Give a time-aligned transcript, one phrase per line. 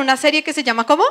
[0.00, 1.04] una serie que se llama ¿cómo?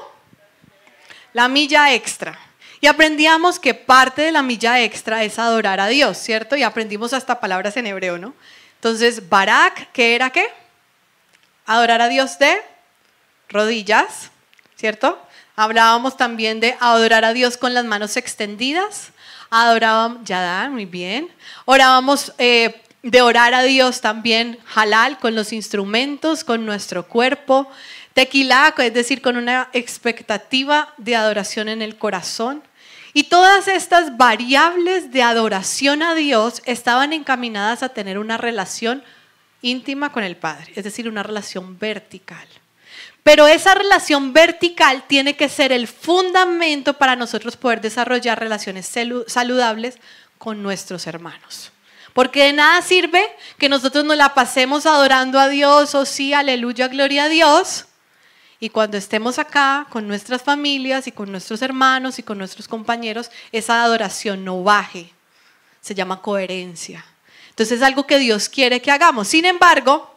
[1.33, 2.37] La milla extra.
[2.81, 6.55] Y aprendíamos que parte de la milla extra es adorar a Dios, ¿cierto?
[6.55, 8.33] Y aprendimos hasta palabras en hebreo, ¿no?
[8.75, 10.47] Entonces, Barak, ¿qué era qué?
[11.65, 12.61] Adorar a Dios de
[13.49, 14.31] rodillas,
[14.77, 15.21] ¿cierto?
[15.57, 19.09] Hablábamos también de adorar a Dios con las manos extendidas.
[19.49, 21.29] Adorábamos, ya da, muy bien.
[21.65, 27.69] Orábamos eh, de orar a Dios también halal, con los instrumentos, con nuestro cuerpo.
[28.19, 32.61] Tequilaco, es decir, con una expectativa de adoración en el corazón.
[33.13, 39.05] Y todas estas variables de adoración a Dios estaban encaminadas a tener una relación
[39.61, 42.45] íntima con el Padre, es decir, una relación vertical.
[43.23, 48.91] Pero esa relación vertical tiene que ser el fundamento para nosotros poder desarrollar relaciones
[49.27, 49.97] saludables
[50.37, 51.71] con nuestros hermanos.
[52.11, 53.25] Porque de nada sirve
[53.57, 57.85] que nosotros nos la pasemos adorando a Dios, o oh, sí, aleluya, gloria a Dios.
[58.59, 63.31] Y cuando estemos acá con nuestras familias y con nuestros hermanos y con nuestros compañeros,
[63.51, 65.13] esa adoración no baje.
[65.81, 67.05] Se llama coherencia.
[67.49, 69.29] Entonces es algo que Dios quiere que hagamos.
[69.29, 70.13] Sin embargo,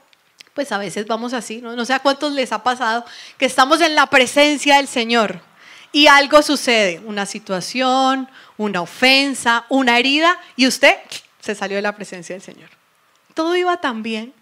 [0.54, 1.76] pues a veces vamos así, ¿no?
[1.76, 3.04] No sé a cuántos les ha pasado
[3.38, 5.40] que estamos en la presencia del Señor
[5.92, 10.96] y algo sucede, una situación, una ofensa, una herida, y usted
[11.40, 12.70] se salió de la presencia del Señor.
[13.34, 14.32] Todo iba tan bien.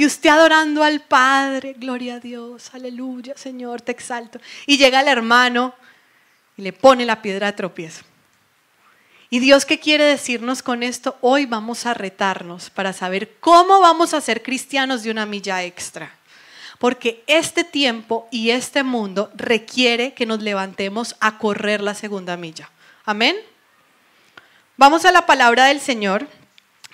[0.00, 4.40] Y usted adorando al Padre, gloria a Dios, aleluya, Señor, te exalto.
[4.64, 5.74] Y llega el hermano
[6.56, 8.02] y le pone la piedra de tropiezo.
[9.28, 11.18] Y Dios, ¿qué quiere decirnos con esto?
[11.20, 16.10] Hoy vamos a retarnos para saber cómo vamos a ser cristianos de una milla extra.
[16.78, 22.70] Porque este tiempo y este mundo requiere que nos levantemos a correr la segunda milla.
[23.04, 23.36] Amén.
[24.78, 26.26] Vamos a la palabra del Señor.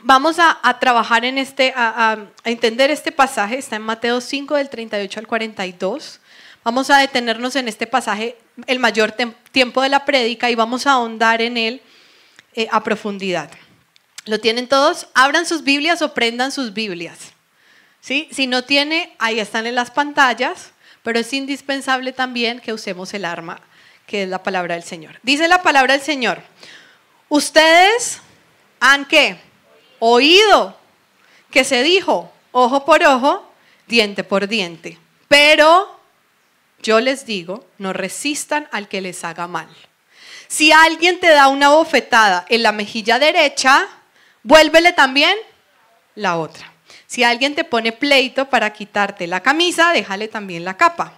[0.02, 3.58] Vamos a, trabajar en este, a, entender este pasaje.
[3.58, 6.20] Está en Mateo 5 del 38 al 42.
[6.64, 8.36] Vamos a detenernos en este pasaje
[8.66, 9.14] el mayor
[9.52, 11.82] tiempo de la prédica y vamos a ahondar en él
[12.54, 13.50] eh, a profundidad.
[14.26, 15.08] ¿Lo tienen todos?
[15.14, 17.32] Abran sus Biblias o prendan sus Biblias.
[18.00, 18.28] ¿Sí?
[18.32, 23.24] Si no tiene, ahí están en las pantallas, pero es indispensable también que usemos el
[23.24, 23.60] arma,
[24.06, 25.18] que es la palabra del Señor.
[25.22, 26.42] Dice la palabra del Señor,
[27.28, 28.20] ustedes
[28.80, 29.45] han qué?
[29.98, 30.76] Oído
[31.50, 33.50] que se dijo, ojo por ojo,
[33.86, 34.98] diente por diente.
[35.28, 35.98] Pero
[36.82, 39.68] yo les digo, no resistan al que les haga mal.
[40.48, 43.88] Si alguien te da una bofetada en la mejilla derecha,
[44.42, 45.36] vuélvele también
[46.14, 46.72] la otra.
[47.06, 51.14] Si alguien te pone pleito para quitarte la camisa, déjale también la capa.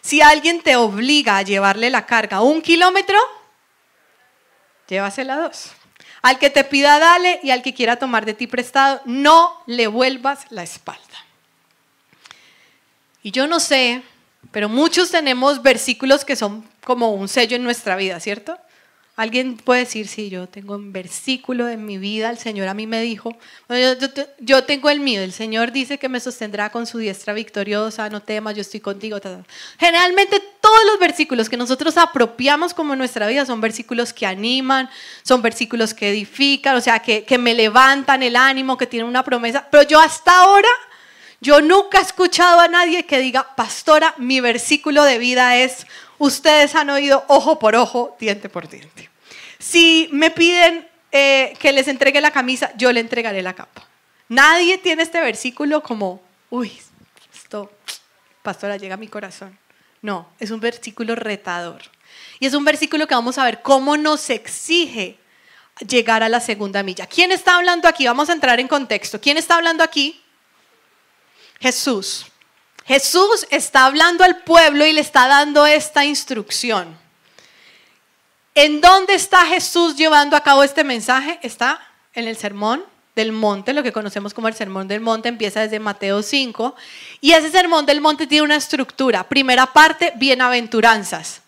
[0.00, 3.18] Si alguien te obliga a llevarle la carga un kilómetro,
[4.88, 5.72] llévasela dos.
[6.22, 9.86] Al que te pida, dale, y al que quiera tomar de ti prestado, no le
[9.86, 11.00] vuelvas la espalda.
[13.22, 14.02] Y yo no sé,
[14.50, 18.58] pero muchos tenemos versículos que son como un sello en nuestra vida, ¿cierto?
[19.14, 22.86] Alguien puede decir, sí, yo tengo un versículo en mi vida, el Señor a mí
[22.86, 23.36] me dijo,
[24.40, 28.22] yo, tengo el mío, el Señor dice que me sostendrá con su diestra victoriosa, no
[28.22, 29.18] temas, yo estoy contigo.
[29.78, 34.88] Generalmente todos los versículos que nosotros apropiamos como nuestra vida son versículos que animan,
[35.22, 39.22] son versículos que edifican, o sea, que, que me levantan el ánimo, que tienen una
[39.22, 40.68] promesa, pero yo hasta ahora
[41.42, 45.88] yo nunca he escuchado a nadie que diga, pastora, mi versículo de vida es,
[46.18, 49.10] ustedes han oído ojo por ojo, diente por diente.
[49.58, 53.82] Si me piden eh, que les entregue la camisa, yo le entregaré la capa.
[54.28, 56.80] Nadie tiene este versículo como, uy,
[57.34, 57.72] esto,
[58.44, 59.58] pastora, llega a mi corazón.
[60.00, 61.82] No, es un versículo retador.
[62.38, 65.18] Y es un versículo que vamos a ver cómo nos exige
[65.88, 67.08] llegar a la segunda milla.
[67.08, 68.06] ¿Quién está hablando aquí?
[68.06, 69.20] Vamos a entrar en contexto.
[69.20, 70.21] ¿Quién está hablando aquí?
[71.62, 72.26] Jesús.
[72.84, 76.98] Jesús está hablando al pueblo y le está dando esta instrucción.
[78.54, 81.38] ¿En dónde está Jesús llevando a cabo este mensaje?
[81.42, 81.80] Está
[82.14, 85.78] en el sermón del monte, lo que conocemos como el sermón del monte, empieza desde
[85.78, 86.74] Mateo 5.
[87.20, 89.28] Y ese sermón del monte tiene una estructura.
[89.28, 91.42] Primera parte, bienaventuranzas.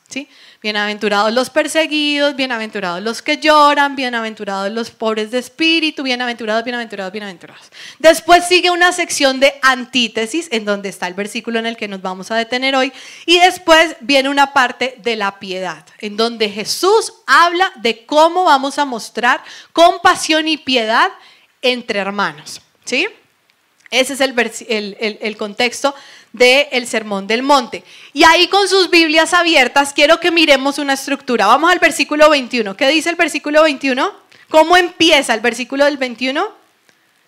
[0.62, 7.70] Bienaventurados los perseguidos, bienaventurados los que lloran, bienaventurados los pobres de espíritu, bienaventurados, bienaventurados, bienaventurados.
[7.98, 12.00] Después sigue una sección de antítesis, en donde está el versículo en el que nos
[12.00, 12.92] vamos a detener hoy.
[13.26, 18.78] Y después viene una parte de la piedad, en donde Jesús habla de cómo vamos
[18.78, 21.10] a mostrar compasión y piedad
[21.62, 22.60] entre hermanos.
[22.84, 23.06] ¿Sí?
[23.90, 25.94] Ese es el, el contexto
[26.34, 27.84] del Sermón del Monte.
[28.12, 31.46] Y ahí con sus Biblias abiertas quiero que miremos una estructura.
[31.46, 32.76] Vamos al versículo 21.
[32.76, 34.12] ¿Qué dice el versículo 21?
[34.50, 36.46] ¿Cómo empieza el versículo del 21?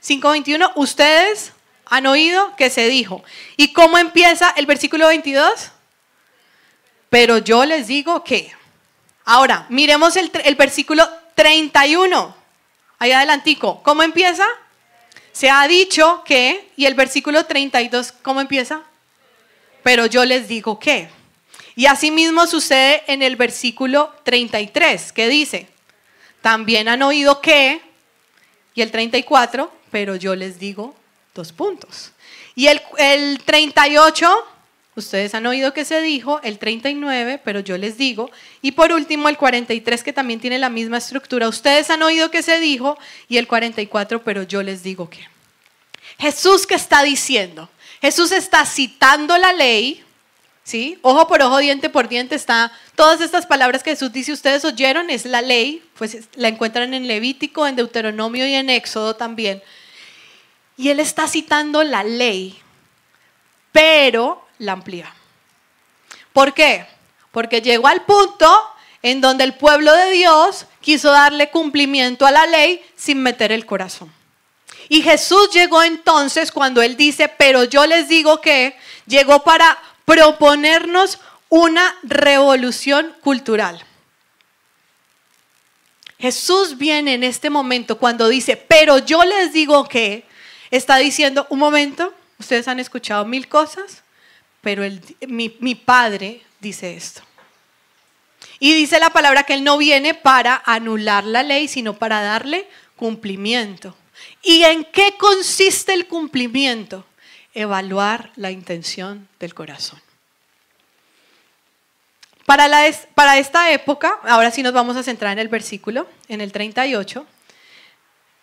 [0.05, 0.73] 5.21.
[0.75, 1.53] Ustedes
[1.87, 3.23] han oído que se dijo.
[3.57, 5.71] ¿Y cómo empieza el versículo 22?
[7.09, 8.53] Pero yo les digo que.
[9.25, 12.37] Ahora, miremos el, el versículo 31.
[12.99, 13.85] Ahí adelantico.
[13.85, 14.45] ¿Cómo empieza?
[15.31, 18.83] Se ha dicho que, y el versículo 32, ¿cómo empieza?
[19.87, 21.09] Pero yo les digo que.
[21.77, 25.69] Y asimismo sucede en el versículo 33, que dice,
[26.41, 27.81] también han oído que,
[28.75, 30.97] y el 34, pero yo les digo
[31.37, 32.11] dos puntos.
[32.57, 34.29] Y el, el 38,
[34.97, 38.33] ustedes han oído que se dijo, el 39, pero yo les digo.
[38.63, 41.49] Y por último, el 43, que también tiene la misma estructura.
[41.49, 42.99] Ustedes han oído que se dijo,
[43.29, 45.29] y el 44, pero yo les digo que.
[46.19, 47.69] Jesús, ¿qué está diciendo?
[48.01, 50.05] Jesús está citando la ley,
[50.65, 50.99] ¿sí?
[51.03, 52.73] Ojo por ojo, diente por diente, está.
[52.95, 57.07] Todas estas palabras que Jesús dice, ustedes oyeron, es la ley, pues la encuentran en
[57.07, 59.63] Levítico, en Deuteronomio y en Éxodo también.
[60.77, 62.59] Y él está citando la ley,
[63.73, 65.13] pero la amplía.
[66.33, 66.87] ¿Por qué?
[67.33, 68.61] Porque llegó al punto
[69.03, 73.65] en donde el pueblo de Dios quiso darle cumplimiento a la ley sin meter el
[73.65, 74.13] corazón.
[74.89, 81.19] Y Jesús llegó entonces cuando él dice, pero yo les digo que llegó para proponernos
[81.49, 83.85] una revolución cultural.
[86.19, 90.25] Jesús viene en este momento cuando dice, pero yo les digo que,
[90.71, 94.03] está diciendo, un momento, ustedes han escuchado mil cosas,
[94.61, 94.83] pero
[95.29, 97.23] mi, mi Padre dice esto.
[98.59, 102.69] Y dice la palabra que Él no viene para anular la ley, sino para darle
[102.97, 103.95] cumplimiento.
[104.43, 107.05] ¿Y en qué consiste el cumplimiento?
[107.55, 110.01] Evaluar la intención del corazón.
[112.45, 112.85] Para, la,
[113.15, 117.27] para, esta época, ahora sí nos vamos a centrar en el versículo, en el 38,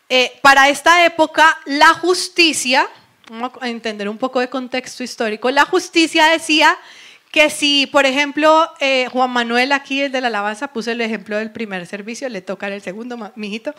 [0.10, 2.88] eh, para esta época la justicia,
[3.30, 6.78] vamos a entender un poco de contexto histórico, la justicia decía
[7.34, 11.36] que si, por ejemplo, eh, Juan Manuel aquí, el de la alabanza, puse el ejemplo
[11.36, 13.74] del primer servicio, le toca el segundo, mijito,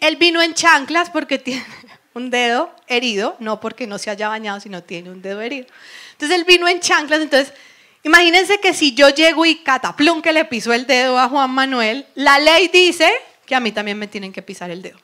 [0.00, 1.64] él vino en chanclas porque tiene
[2.12, 5.66] un dedo herido, no porque no se haya bañado, sino tiene un dedo herido.
[6.12, 7.54] Entonces él vino en chanclas, entonces
[8.02, 12.04] imagínense que si yo llego y cataplum que le piso el dedo a Juan Manuel,
[12.14, 13.10] la ley dice
[13.46, 14.98] que a mí también me tienen que pisar el dedo.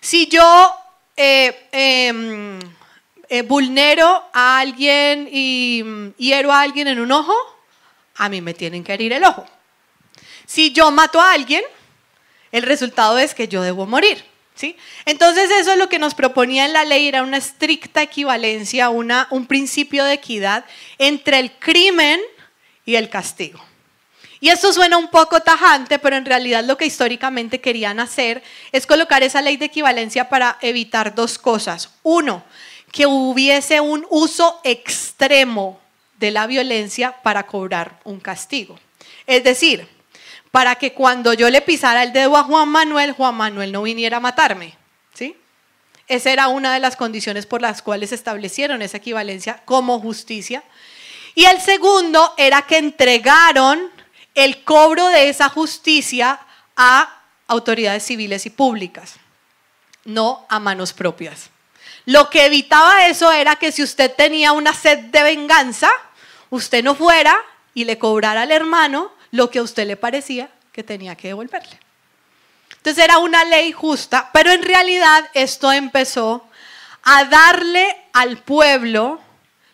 [0.00, 0.74] Si yo
[1.16, 2.58] eh, em,
[3.34, 7.34] eh, vulnero a alguien y mm, hiero a alguien en un ojo,
[8.16, 9.46] a mí me tienen que herir el ojo.
[10.44, 11.62] Si yo mato a alguien,
[12.50, 14.22] el resultado es que yo debo morir.
[14.54, 14.76] ¿sí?
[15.06, 19.28] Entonces eso es lo que nos proponía en la ley, era una estricta equivalencia, una,
[19.30, 20.66] un principio de equidad
[20.98, 22.20] entre el crimen
[22.84, 23.64] y el castigo.
[24.40, 28.42] Y esto suena un poco tajante, pero en realidad lo que históricamente querían hacer
[28.72, 31.94] es colocar esa ley de equivalencia para evitar dos cosas.
[32.02, 32.44] Uno,
[32.92, 35.80] que hubiese un uso extremo
[36.18, 38.78] de la violencia para cobrar un castigo.
[39.26, 39.88] Es decir,
[40.52, 44.18] para que cuando yo le pisara el dedo a Juan Manuel, Juan Manuel no viniera
[44.18, 44.76] a matarme.
[45.14, 45.34] ¿sí?
[46.06, 50.62] Esa era una de las condiciones por las cuales establecieron esa equivalencia como justicia.
[51.34, 53.90] Y el segundo era que entregaron
[54.34, 56.38] el cobro de esa justicia
[56.76, 59.14] a autoridades civiles y públicas,
[60.04, 61.51] no a manos propias.
[62.04, 65.90] Lo que evitaba eso era que si usted tenía una sed de venganza,
[66.50, 67.36] usted no fuera
[67.74, 71.78] y le cobrara al hermano lo que a usted le parecía que tenía que devolverle.
[72.76, 76.44] Entonces era una ley justa, pero en realidad esto empezó
[77.04, 79.20] a darle al pueblo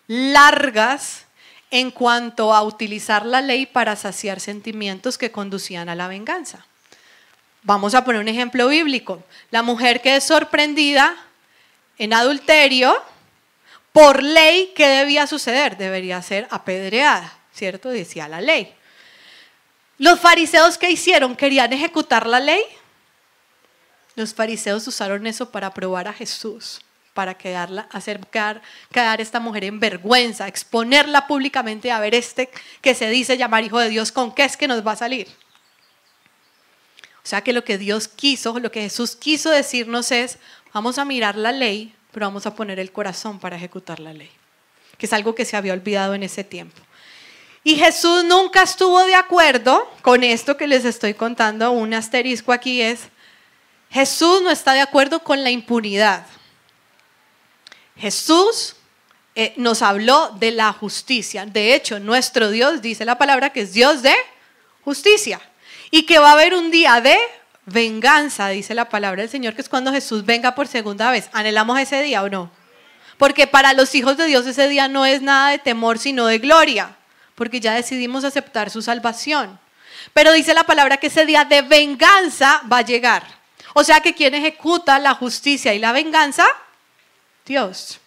[0.07, 1.25] largas
[1.71, 6.67] en cuanto a utilizar la ley para saciar sentimientos que conducían a la venganza.
[7.63, 9.23] Vamos a poner un ejemplo bíblico.
[9.51, 11.17] La mujer que es sorprendida
[11.99, 12.97] en adulterio,
[13.93, 15.77] por ley, ¿qué debía suceder?
[15.77, 17.89] Debería ser apedreada, ¿cierto?
[17.89, 18.75] Decía la ley.
[19.99, 21.35] Los fariseos ¿qué hicieron?
[21.35, 22.63] ¿Querían ejecutar la ley?
[24.15, 26.81] Los fariseos usaron eso para probar a Jesús,
[27.15, 28.63] para quedarla, hacer quedar,
[28.93, 32.51] quedar esta mujer en vergüenza, exponerla públicamente a ver este
[32.81, 35.29] que se dice llamar hijo de Dios, ¿con qué es que nos va a salir?
[37.25, 40.39] O sea que lo que Dios quiso, lo que Jesús quiso decirnos es,
[40.73, 44.31] Vamos a mirar la ley, pero vamos a poner el corazón para ejecutar la ley,
[44.97, 46.81] que es algo que se había olvidado en ese tiempo.
[47.65, 51.71] Y Jesús nunca estuvo de acuerdo con esto que les estoy contando.
[51.73, 53.01] Un asterisco aquí es,
[53.91, 56.27] Jesús no está de acuerdo con la impunidad.
[57.97, 58.77] Jesús
[59.35, 61.47] eh, nos habló de la justicia.
[61.47, 64.15] De hecho, nuestro Dios dice la palabra que es Dios de
[64.85, 65.41] justicia
[65.91, 67.17] y que va a haber un día de
[67.69, 71.29] venganza, dice la palabra del Señor, que es cuando Jesús venga por segunda vez.
[71.33, 72.51] ¿Anhelamos ese día o no?
[73.17, 76.39] Porque para los hijos de Dios ese día no es nada de temor, sino de
[76.39, 76.97] gloria,
[77.35, 79.59] porque ya decidimos aceptar su salvación.
[80.13, 83.27] Pero dice la palabra que ese día de venganza va a llegar.
[83.75, 86.47] O sea que quien ejecuta la justicia y la venganza,
[87.45, 88.01] Dios.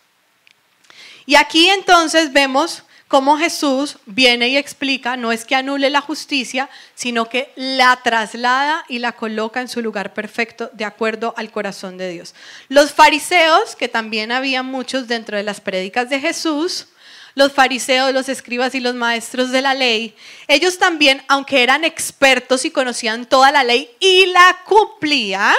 [1.26, 6.70] Y aquí entonces vemos cómo Jesús viene y explica, no es que anule la justicia,
[6.96, 11.98] sino que la traslada y la coloca en su lugar perfecto de acuerdo al corazón
[11.98, 12.34] de Dios.
[12.70, 16.88] Los fariseos, que también había muchos dentro de las prédicas de Jesús,
[17.36, 20.16] los fariseos, los escribas y los maestros de la ley,
[20.48, 25.58] ellos también, aunque eran expertos y conocían toda la ley y la cumplían,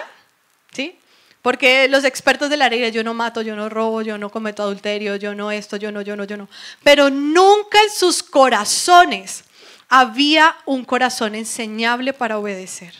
[0.72, 0.98] ¿sí?
[1.42, 4.62] Porque los expertos de la ley, yo no mato, yo no robo, yo no cometo
[4.62, 6.48] adulterio, yo no esto, yo no, yo no, yo no.
[6.84, 9.42] Pero nunca en sus corazones
[9.88, 12.94] había un corazón enseñable para obedecer.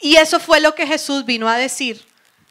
[0.00, 2.02] Y eso fue lo que Jesús vino a decir,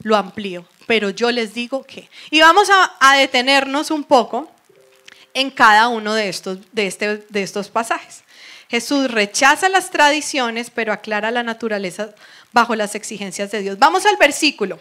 [0.03, 0.63] lo amplío.
[0.85, 2.07] Pero yo les digo que.
[2.29, 2.69] Y vamos
[2.99, 4.49] a, detenernos un poco
[5.33, 8.23] en cada uno de estos, de, este, de estos pasajes.
[8.69, 12.13] Jesús rechaza las tradiciones, pero aclara la naturaleza
[12.53, 13.79] bajo las exigencias de Dios.
[13.79, 14.79] Vamos al versículo.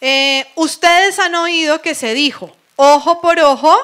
[0.00, 3.76] Eh, ustedes han oído que se dijo, ojo por ojo,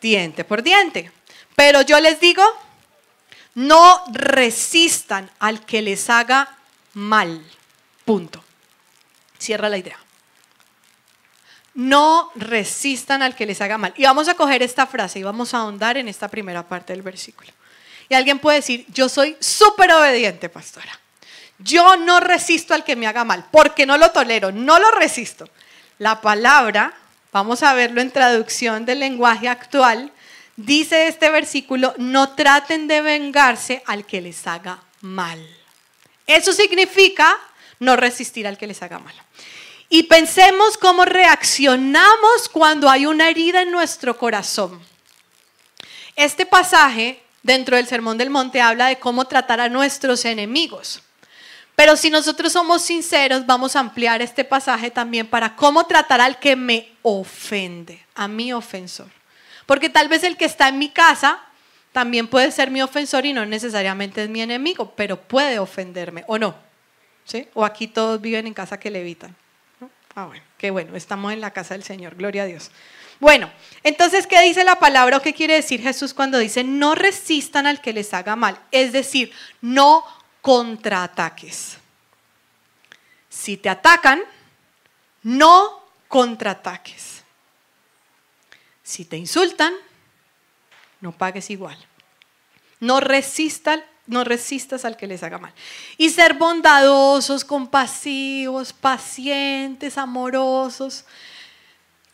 [0.00, 1.10] diente por diente.
[1.56, 2.44] Pero yo les digo,
[3.54, 6.56] no resistan al que les haga
[6.94, 7.44] mal.
[8.04, 8.44] Punto.
[9.38, 9.98] Cierra la idea.
[11.74, 13.92] No resistan al que les haga mal.
[13.96, 17.02] Y vamos a coger esta frase y vamos a ahondar en esta primera parte del
[17.02, 17.50] versículo.
[18.08, 20.98] Y alguien puede decir, yo soy súper obediente, pastora.
[21.58, 25.48] Yo no resisto al que me haga mal, porque no lo tolero, no lo resisto.
[25.98, 26.94] La palabra,
[27.32, 30.12] vamos a verlo en traducción del lenguaje actual,
[30.56, 35.44] dice este versículo, no traten de vengarse al que les haga mal.
[36.26, 37.36] Eso significa
[37.80, 39.14] no resistir al que les haga mal.
[39.88, 44.80] Y pensemos cómo reaccionamos cuando hay una herida en nuestro corazón.
[46.14, 51.02] Este pasaje dentro del Sermón del Monte habla de cómo tratar a nuestros enemigos.
[51.78, 56.40] Pero si nosotros somos sinceros, vamos a ampliar este pasaje también para cómo tratar al
[56.40, 59.06] que me ofende, a mi ofensor.
[59.64, 61.40] Porque tal vez el que está en mi casa
[61.92, 66.36] también puede ser mi ofensor y no necesariamente es mi enemigo, pero puede ofenderme, ¿o
[66.36, 66.56] no?
[67.24, 67.46] ¿Sí?
[67.54, 69.36] O aquí todos viven en casa que le evitan.
[70.16, 72.72] Ah, bueno, qué bueno, estamos en la casa del Señor, gloria a Dios.
[73.20, 73.52] Bueno,
[73.84, 77.80] entonces, ¿qué dice la palabra o qué quiere decir Jesús cuando dice no resistan al
[77.80, 78.58] que les haga mal?
[78.72, 80.04] Es decir, no
[80.48, 81.76] contraataques.
[83.28, 84.22] Si te atacan,
[85.22, 87.22] no contraataques.
[88.82, 89.74] Si te insultan,
[91.02, 91.76] no pagues igual.
[92.80, 95.52] No resistas, no resistas al que les haga mal.
[95.98, 101.04] Y ser bondadosos, compasivos, pacientes, amorosos.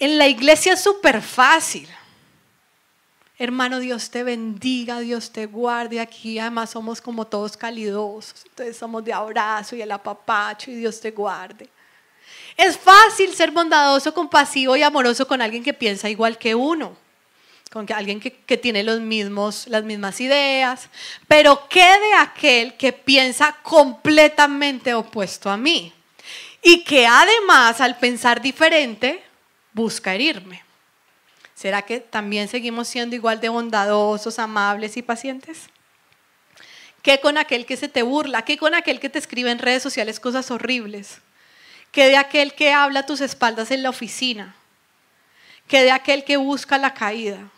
[0.00, 1.88] En la iglesia es súper fácil.
[3.37, 5.99] Hermano, Dios te bendiga, Dios te guarde.
[5.99, 11.00] Aquí además somos como todos calidosos, entonces somos de abrazo y el apapacho y Dios
[11.00, 11.69] te guarde.
[12.57, 16.97] Es fácil ser bondadoso, compasivo y amoroso con alguien que piensa igual que uno,
[17.71, 20.88] con alguien que, que tiene los mismos, las mismas ideas.
[21.26, 25.93] Pero ¿qué de aquel que piensa completamente opuesto a mí?
[26.62, 29.23] Y que además al pensar diferente
[29.73, 30.63] busca herirme.
[31.64, 35.71] ¿Será que también seguimos siendo igual de bondadosos, amables y pacientes?
[37.00, 38.42] ¿Qué con aquel que se te burla?
[38.42, 41.23] ¿Qué con aquel que te escribe en redes sociales cosas horribles?
[41.90, 44.54] ¿Qué de aquel que habla a tus espaldas en la oficina?
[45.66, 47.49] ¿Qué de aquel que busca la caída?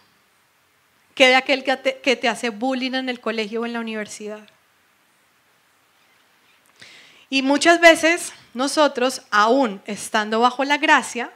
[1.17, 3.81] ¿Qué de aquel que te, que te hace bullying en el colegio o en la
[3.81, 4.49] universidad?
[7.29, 11.33] Y muchas veces nosotros, aún estando bajo la gracia,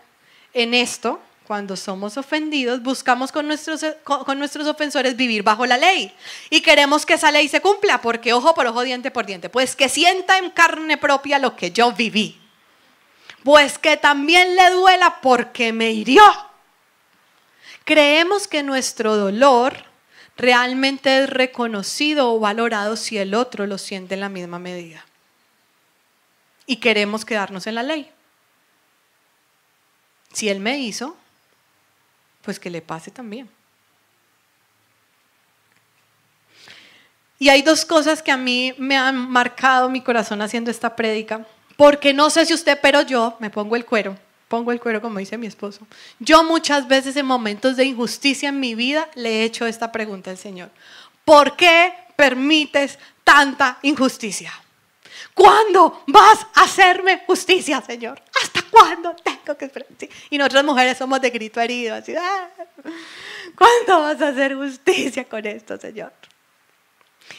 [0.52, 6.14] en esto cuando somos ofendidos, buscamos con nuestros, con nuestros ofensores vivir bajo la ley.
[6.48, 9.48] Y queremos que esa ley se cumpla, porque ojo por ojo, diente por diente.
[9.48, 12.40] Pues que sienta en carne propia lo que yo viví.
[13.42, 16.22] Pues que también le duela porque me hirió.
[17.84, 19.74] Creemos que nuestro dolor
[20.36, 25.04] realmente es reconocido o valorado si el otro lo siente en la misma medida.
[26.66, 28.08] Y queremos quedarnos en la ley.
[30.32, 31.16] Si él me hizo,
[32.42, 33.48] pues que le pase también.
[37.38, 41.46] Y hay dos cosas que a mí me han marcado mi corazón haciendo esta prédica,
[41.76, 44.14] porque no sé si usted, pero yo me pongo el cuero,
[44.46, 45.86] pongo el cuero como dice mi esposo.
[46.18, 50.30] Yo muchas veces en momentos de injusticia en mi vida le he hecho esta pregunta
[50.30, 50.70] al Señor.
[51.24, 54.52] ¿Por qué permites tanta injusticia?
[55.32, 58.20] ¿Cuándo vas a hacerme justicia, Señor?
[58.42, 59.88] ¿Hasta cuándo tengo que esperar?
[60.30, 62.48] Y nosotras mujeres somos de grito herido, así, ah,
[63.56, 66.12] ¿cuándo vas a hacer justicia con esto, Señor?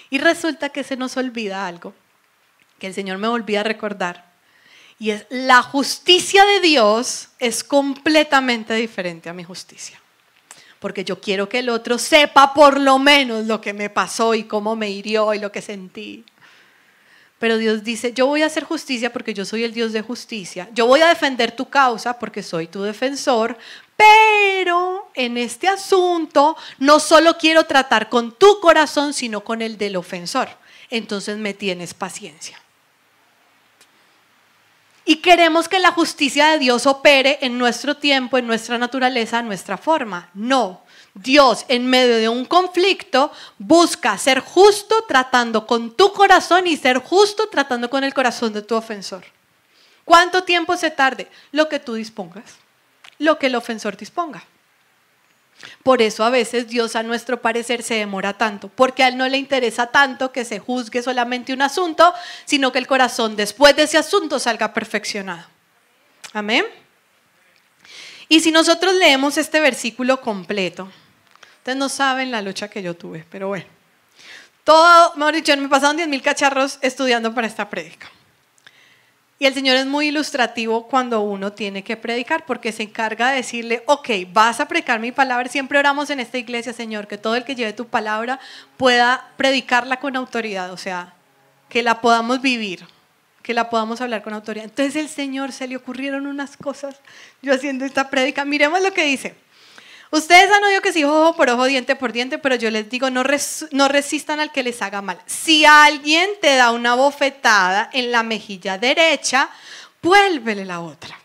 [0.09, 1.93] Y resulta que se nos olvida algo,
[2.79, 4.31] que el Señor me olvida recordar.
[4.99, 9.99] Y es la justicia de Dios es completamente diferente a mi justicia.
[10.79, 14.43] Porque yo quiero que el otro sepa por lo menos lo que me pasó y
[14.43, 16.23] cómo me hirió y lo que sentí.
[17.41, 20.69] Pero Dios dice, yo voy a hacer justicia porque yo soy el Dios de justicia.
[20.75, 23.57] Yo voy a defender tu causa porque soy tu defensor.
[23.97, 29.95] Pero en este asunto no solo quiero tratar con tu corazón, sino con el del
[29.95, 30.49] ofensor.
[30.91, 32.61] Entonces me tienes paciencia.
[35.03, 39.47] Y queremos que la justicia de Dios opere en nuestro tiempo, en nuestra naturaleza, en
[39.47, 40.29] nuestra forma.
[40.35, 40.80] No.
[41.13, 46.99] Dios en medio de un conflicto busca ser justo tratando con tu corazón y ser
[46.99, 49.25] justo tratando con el corazón de tu ofensor.
[50.05, 51.27] ¿Cuánto tiempo se tarde?
[51.51, 52.55] Lo que tú dispongas,
[53.19, 54.43] lo que el ofensor disponga.
[55.83, 59.27] Por eso a veces Dios a nuestro parecer se demora tanto, porque a Él no
[59.27, 62.13] le interesa tanto que se juzgue solamente un asunto,
[62.45, 65.45] sino que el corazón después de ese asunto salga perfeccionado.
[66.33, 66.65] Amén.
[68.27, 70.89] Y si nosotros leemos este versículo completo,
[71.61, 73.65] ustedes no saben la lucha que yo tuve, pero bueno.
[74.63, 78.09] Todo, mejor dicho, me pasaron 10.000 cacharros estudiando para esta prédica.
[79.37, 83.37] Y el Señor es muy ilustrativo cuando uno tiene que predicar, porque se encarga de
[83.37, 85.49] decirle, ok, vas a predicar mi palabra.
[85.49, 88.39] Siempre oramos en esta iglesia, Señor, que todo el que lleve tu palabra
[88.77, 91.13] pueda predicarla con autoridad, o sea,
[91.69, 92.87] que la podamos vivir,
[93.43, 94.65] que la podamos hablar con autoridad.
[94.65, 96.95] Entonces el Señor se le ocurrieron unas cosas,
[97.43, 98.45] yo haciendo esta prédica.
[98.45, 99.35] Miremos lo que dice.
[100.11, 103.09] Ustedes han oído que sí, ojo por ojo, diente por diente, pero yo les digo,
[103.09, 103.23] no,
[103.71, 105.17] no resistan al que les haga mal.
[105.25, 109.49] Si alguien te da una bofetada en la mejilla derecha,
[110.01, 111.17] vuélvele la otra.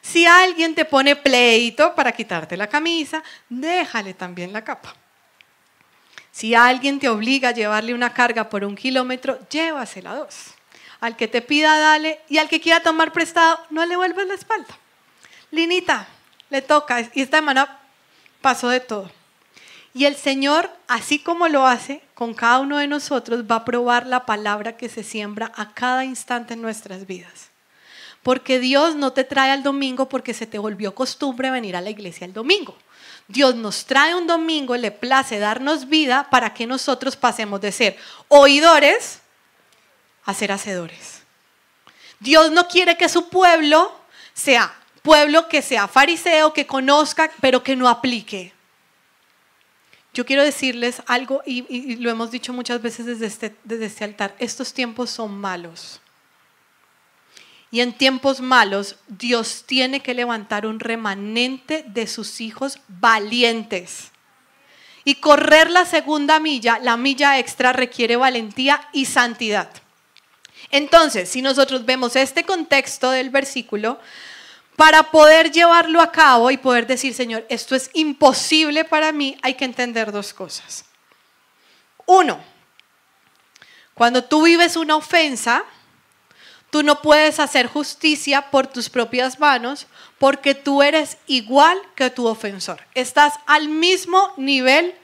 [0.00, 4.94] Si alguien te pone pleito para quitarte la camisa, déjale también la capa.
[6.30, 10.54] Si alguien te obliga a llevarle una carga por un kilómetro, llévasela dos.
[11.00, 12.20] Al que te pida, dale.
[12.28, 14.78] Y al que quiera tomar prestado, no le vuelvas la espalda.
[15.50, 16.06] Linita,
[16.50, 17.00] le toca.
[17.00, 17.80] Y esta semana
[18.46, 19.10] pasó de todo.
[19.92, 24.06] Y el Señor, así como lo hace con cada uno de nosotros, va a probar
[24.06, 27.50] la palabra que se siembra a cada instante en nuestras vidas.
[28.22, 31.90] Porque Dios no te trae al domingo porque se te volvió costumbre venir a la
[31.90, 32.78] iglesia el domingo.
[33.26, 37.96] Dios nos trae un domingo, le place darnos vida para que nosotros pasemos de ser
[38.28, 39.22] oidores
[40.24, 41.22] a ser hacedores.
[42.20, 43.92] Dios no quiere que su pueblo
[44.34, 44.72] sea
[45.06, 48.52] pueblo que sea fariseo, que conozca, pero que no aplique.
[50.12, 54.34] Yo quiero decirles algo, y, lo hemos dicho muchas veces desde este, desde este altar,
[54.40, 56.00] estos tiempos son malos.
[57.70, 64.10] Y en tiempos malos, Dios tiene que levantar un remanente de sus hijos valientes.
[65.04, 69.70] Y correr la segunda milla, la milla extra, requiere valentía y santidad.
[70.72, 74.00] Entonces, si nosotros vemos este contexto del versículo,
[74.76, 79.54] para poder llevarlo a cabo y poder decir, Señor, esto es imposible para mí, hay
[79.54, 80.84] que entender dos cosas.
[82.04, 82.38] Uno,
[83.94, 85.64] cuando tú vives una ofensa,
[86.70, 89.86] tú no puedes hacer justicia por tus propias manos
[90.18, 92.80] porque tú eres igual que tu ofensor.
[92.94, 94.94] Estás al mismo nivel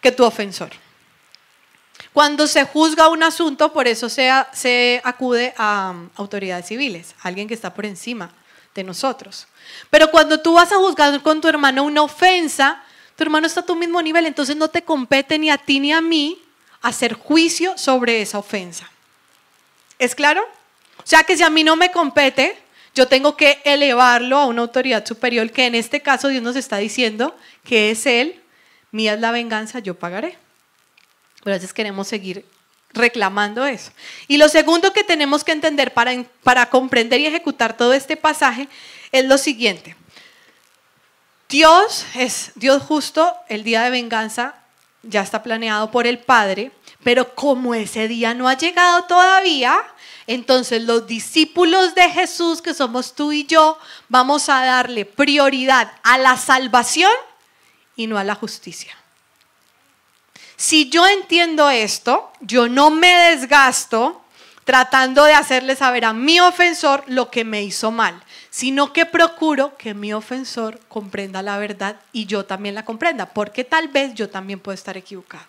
[0.00, 0.70] que tu ofensor.
[2.14, 7.54] Cuando se juzga un asunto, por eso se, acude a um, autoridades civiles, alguien que
[7.54, 8.32] está por encima
[8.74, 9.46] de nosotros.
[9.90, 12.82] Pero cuando tú vas a juzgar con tu hermano una ofensa,
[13.16, 15.92] tu hermano está a tu mismo nivel, entonces no te compete ni a ti ni
[15.92, 16.42] a mí
[16.80, 18.90] hacer juicio sobre esa ofensa.
[19.98, 20.42] ¿Es claro?
[20.98, 22.58] O sea que si a mí no me compete,
[22.94, 26.78] yo tengo que elevarlo a una autoridad superior, que en este caso Dios nos está
[26.78, 28.40] diciendo que es Él,
[28.90, 30.38] mía es la venganza, yo pagaré.
[31.42, 32.44] Pero a veces queremos seguir
[32.92, 33.92] reclamando eso.
[34.28, 38.68] Y lo segundo que tenemos que entender para, para comprender y ejecutar todo este pasaje
[39.12, 39.96] es lo siguiente.
[41.48, 44.54] Dios es Dios justo, el día de venganza
[45.02, 46.72] ya está planeado por el Padre,
[47.02, 49.82] pero como ese día no ha llegado todavía,
[50.26, 56.18] entonces los discípulos de Jesús, que somos tú y yo, vamos a darle prioridad a
[56.18, 57.10] la salvación
[57.96, 58.99] y no a la justicia.
[60.60, 64.20] Si yo entiendo esto, yo no me desgasto
[64.66, 69.78] tratando de hacerle saber a mi ofensor lo que me hizo mal, sino que procuro
[69.78, 74.28] que mi ofensor comprenda la verdad y yo también la comprenda, porque tal vez yo
[74.28, 75.46] también puedo estar equivocado.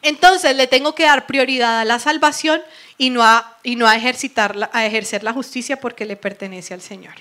[0.00, 2.62] Entonces le tengo que dar prioridad a la salvación
[2.96, 6.80] y no a, y no a, ejercitar, a ejercer la justicia porque le pertenece al
[6.80, 7.16] Señor.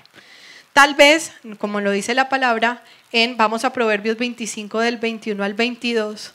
[0.72, 5.54] Tal vez, como lo dice la palabra, en, vamos a Proverbios 25 del 21 al
[5.54, 6.34] 22,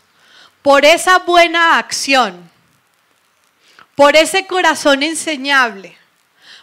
[0.62, 2.50] por esa buena acción,
[3.94, 5.96] por ese corazón enseñable,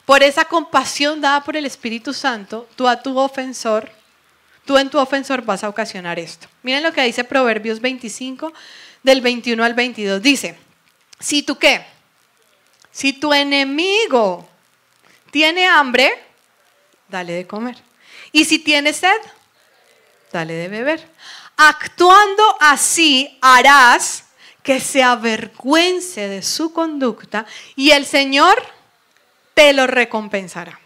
[0.06, 3.92] por esa compasión dada por el Espíritu Santo, tú a tu ofensor,
[4.66, 6.48] tú en tu ofensor vas a ocasionar esto.
[6.64, 8.54] Miren lo que dice Proverbios 25
[9.04, 10.22] del 21 al 22.
[10.22, 10.58] Dice,
[11.20, 11.86] si tú qué,
[12.92, 14.48] si tu enemigo
[15.32, 16.12] tiene hambre,
[17.08, 17.78] dale de comer.
[18.32, 19.20] Y si tiene sed,
[20.32, 21.08] dale de beber.
[21.58, 24.26] Actuando así harás
[24.64, 28.62] que se avergüence de su conducta y el Señor
[29.54, 30.80] te lo recompensará.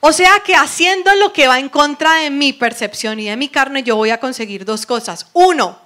[0.00, 3.48] O sea que haciendo lo que va en contra de mi percepción y de mi
[3.48, 5.26] carne, yo voy a conseguir dos cosas.
[5.32, 5.80] Uno,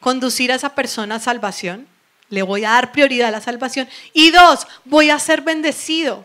[0.00, 1.86] conducir a esa persona a salvación
[2.32, 3.88] le voy a dar prioridad a la salvación.
[4.14, 6.24] Y dos, voy a ser bendecido.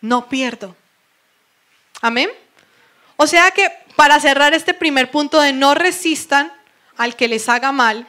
[0.00, 0.74] No pierdo.
[2.00, 2.28] Amén.
[3.16, 6.52] O sea que para cerrar este primer punto de no resistan
[6.96, 8.06] al que les haga mal,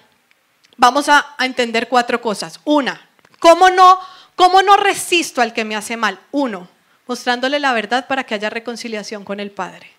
[0.77, 2.59] vamos a, entender cuatro cosas.
[2.63, 3.99] Una, ¿cómo no,
[4.35, 6.19] ¿cómo no resisto al que me hace mal?
[6.31, 6.69] Uno,
[7.07, 9.91] mostrándole la verdad para que haya reconciliación con el Padre.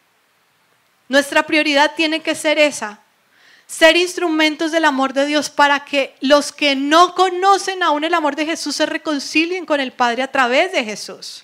[1.08, 3.00] Nuestra prioridad tiene que ser esa,
[3.66, 8.36] ser instrumentos del amor de Dios para que los que no conocen aún el amor
[8.36, 11.43] de Jesús se reconcilien con el Padre a través de Jesús.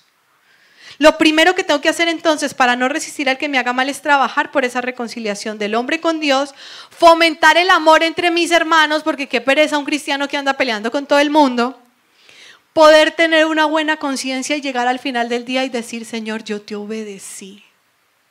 [1.01, 3.89] Lo primero que tengo que hacer entonces para no resistir al que me haga mal
[3.89, 6.53] es trabajar por esa reconciliación del hombre con Dios,
[6.91, 11.07] fomentar el amor entre mis hermanos, porque qué pereza un cristiano que anda peleando con
[11.07, 11.81] todo el mundo,
[12.71, 16.61] poder tener una buena conciencia y llegar al final del día y decir, Señor, yo
[16.61, 17.63] te obedecí.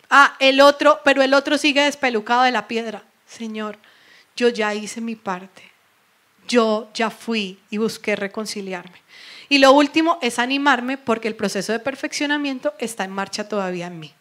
[0.08, 3.02] Ah, el otro, pero el otro sigue despelucado de la piedra.
[3.26, 3.78] Señor,
[4.36, 5.69] yo ya hice mi parte.
[6.48, 9.02] Yo ya fui y busqué reconciliarme.
[9.48, 13.98] Y lo último es animarme porque el proceso de perfeccionamiento está en marcha todavía en
[13.98, 14.14] mí.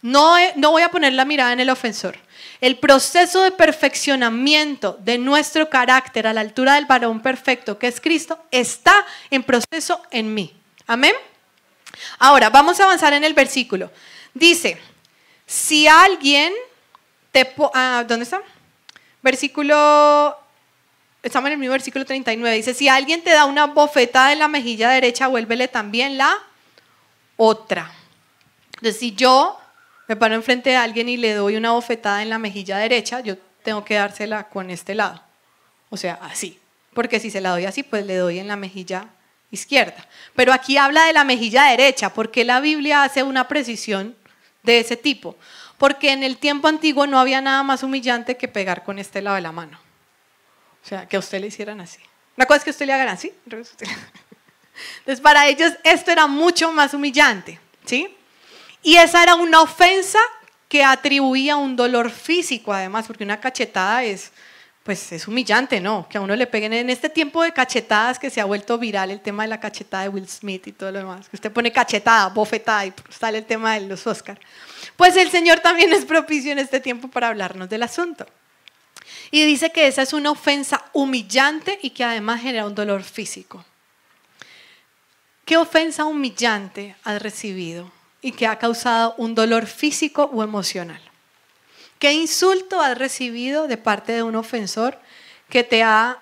[0.00, 2.18] No, no voy a poner la mirada en el ofensor.
[2.60, 8.00] El proceso de perfeccionamiento de nuestro carácter a la altura del varón perfecto que es
[8.00, 8.94] Cristo está
[9.30, 10.52] en proceso en mí.
[10.86, 11.14] Amén.
[12.18, 13.90] Ahora, vamos a avanzar en el versículo.
[14.34, 14.80] Dice,
[15.46, 16.52] si alguien
[17.74, 18.42] Ah, ¿Dónde está?
[19.22, 20.36] Versículo.
[21.22, 22.56] Estamos en el mismo versículo 39.
[22.56, 26.36] Dice: Si alguien te da una bofetada en la mejilla derecha, vuélvele también la
[27.36, 27.90] otra.
[28.74, 29.58] Entonces, si yo
[30.08, 33.36] me paro enfrente de alguien y le doy una bofetada en la mejilla derecha, yo
[33.62, 35.22] tengo que dársela con este lado.
[35.90, 36.58] O sea, así.
[36.92, 39.06] Porque si se la doy así, pues le doy en la mejilla
[39.50, 40.06] izquierda.
[40.34, 44.16] Pero aquí habla de la mejilla derecha, porque la Biblia hace una precisión
[44.62, 45.36] de ese tipo
[45.82, 49.34] porque en el tiempo antiguo no había nada más humillante que pegar con este lado
[49.34, 49.80] de la mano.
[50.84, 52.00] O sea, que a usted le hicieran así.
[52.36, 53.32] Una cosa que usted le hagan así.
[54.98, 58.16] Entonces, para ellos esto era mucho más humillante, ¿sí?
[58.82, 60.18] Y esa era una ofensa
[60.68, 64.32] que atribuía un dolor físico, además, porque una cachetada es,
[64.82, 66.08] pues es humillante, ¿no?
[66.08, 69.10] Que a uno le peguen en este tiempo de cachetadas que se ha vuelto viral
[69.10, 71.28] el tema de la cachetada de Will Smith y todo lo demás.
[71.28, 74.40] Que usted pone cachetada, bofetada y sale el tema de los Oscars.
[74.96, 78.26] Pues el Señor también es propicio en este tiempo para hablarnos del asunto.
[79.30, 83.64] Y dice que esa es una ofensa humillante y que además genera un dolor físico.
[85.44, 91.00] ¿Qué ofensa humillante has recibido y que ha causado un dolor físico o emocional?
[91.98, 94.98] ¿Qué insulto has recibido de parte de un ofensor
[95.48, 96.18] que te ha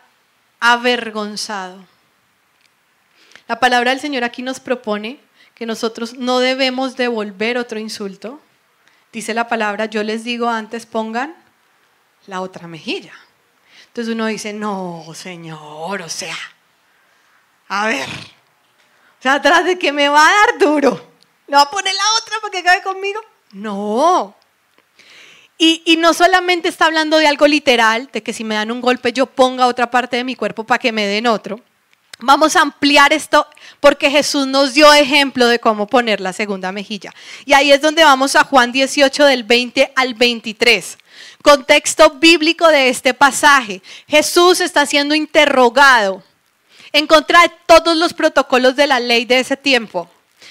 [0.59, 1.85] avergonzado?
[3.49, 5.21] La palabra del Señor aquí nos propone
[5.55, 8.41] que nosotros no debemos devolver otro insulto,
[9.13, 11.35] dice la palabra, yo les digo antes pongan
[12.27, 13.13] la otra mejilla.
[13.87, 16.37] Entonces uno dice, no, Señor, o sea,
[17.69, 21.11] a ver, o sea, atrás de que me va a dar duro,
[21.47, 23.21] ¿le va a poner la otra para que acabe conmigo?
[23.53, 24.35] No.
[25.59, 28.81] Y, y no solamente está hablando de algo literal, de que si me dan un
[28.81, 31.61] golpe yo ponga otra parte de mi cuerpo para que me den otro,
[32.23, 33.47] Vamos a ampliar esto
[33.81, 37.15] porque Jesús nos dio ejemplo de cómo poner la segunda mejilla.
[37.47, 40.99] Y ahí es donde vamos a Juan 18 del 20 al 23.
[41.43, 43.83] Contexto bíblico de este pasaje.
[44.07, 46.23] Jesús está siendo interrogado
[46.93, 50.11] en contra de todos los protocolos de la ley de ese tiempo.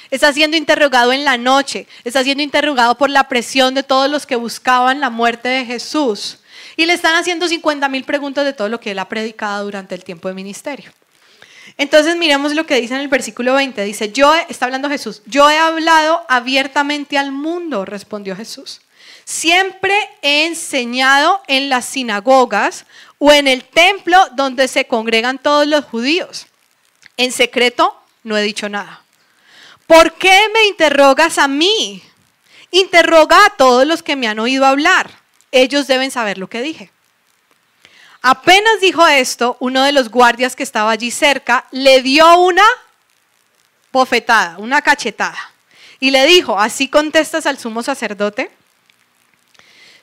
[0.10, 4.26] Está siendo interrogado en la noche, está siendo interrogado por la presión de todos los
[4.26, 6.40] que buscaban la muerte de Jesús.
[6.76, 9.94] Y le están haciendo 50 mil preguntas de todo lo que él ha predicado durante
[9.94, 10.92] el tiempo de ministerio.
[11.78, 13.84] Entonces miremos lo que dice en el versículo 20.
[13.84, 18.82] Dice, yo, está hablando Jesús, yo he hablado abiertamente al mundo, respondió Jesús.
[19.30, 22.88] Siempre he enseñado en las sinagogas
[23.20, 26.48] o en el templo donde se congregan todos los judíos.
[27.16, 29.04] En secreto no he dicho nada.
[29.86, 32.02] ¿Por qué me interrogas a mí?
[32.72, 35.12] Interroga a todos los que me han oído hablar.
[35.52, 36.92] Ellos deben saber lo que dije.
[38.24, 42.66] Apenas dijo esto, uno de los guardias que estaba allí cerca le dio una
[43.92, 45.54] bofetada, una cachetada.
[46.00, 48.58] Y le dijo, ¿así contestas al sumo sacerdote?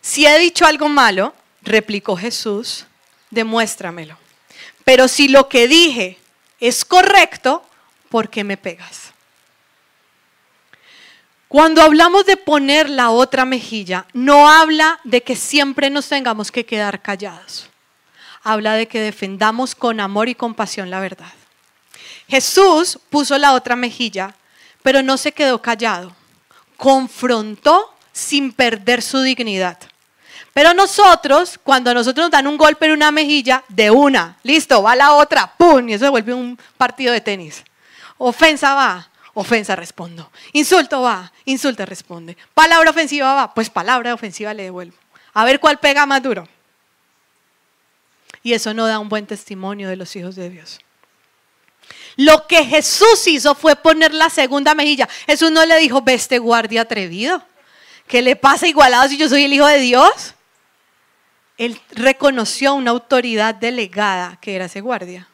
[0.07, 2.87] Si he dicho algo malo, replicó Jesús,
[3.31, 4.17] demuéstramelo.
[4.85, 6.21] Pero si lo que dije
[6.61, 7.65] es correcto,
[8.09, 9.11] ¿por qué me pegas?
[11.49, 16.65] Cuando hablamos de poner la otra mejilla, no habla de que siempre nos tengamos que
[16.65, 17.69] quedar callados.
[18.45, 21.33] Habla de que defendamos con amor y compasión la verdad.
[22.29, 24.37] Jesús puso la otra mejilla,
[24.85, 26.15] pero no se quedó callado.
[26.77, 29.79] Confrontó sin perder su dignidad.
[30.57, 34.83] Pero nosotros, cuando a nosotros nos dan un golpe en una mejilla, de una, listo,
[34.83, 35.87] va la otra, ¡pum!
[35.87, 37.63] Y eso se vuelve un partido de tenis.
[38.17, 40.31] Ofensa va, ofensa respondo.
[40.55, 42.39] Insulto va, insulto responde.
[42.55, 44.97] Palabra ofensiva va, pues palabra ofensiva le devuelvo.
[45.35, 46.49] A ver cuál pega más duro.
[48.43, 50.79] Y eso no da un buen testimonio de los hijos de Dios.
[52.17, 55.07] Lo que Jesús hizo fue poner la segunda mejilla.
[55.27, 57.43] Jesús no le dijo, ve este guardia atrevido.
[58.07, 60.33] ¿Qué le pasa igualado si yo soy el hijo de Dios?
[61.59, 65.29] Él reconoció una autoridad delegada que era ese guardia.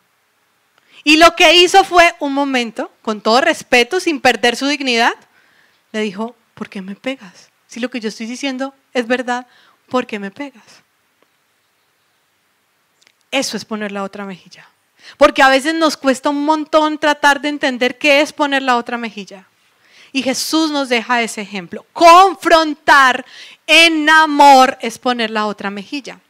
[1.04, 5.14] Y lo que hizo fue un momento, con todo respeto, sin perder su dignidad,
[5.90, 7.50] le dijo, ¿por qué me pegas?
[7.66, 9.46] Si lo que yo estoy diciendo es verdad,
[9.88, 10.82] ¿por qué me pegas?
[13.30, 14.68] Eso es poner la otra mejilla.
[15.16, 18.96] Porque a veces nos cuesta un montón tratar de entender qué es poner la otra
[18.96, 19.46] mejilla.
[20.12, 21.87] Y Jesús nos deja ese ejemplo.
[21.92, 23.25] Confrontar
[23.66, 26.20] en amor es poner la otra mejilla.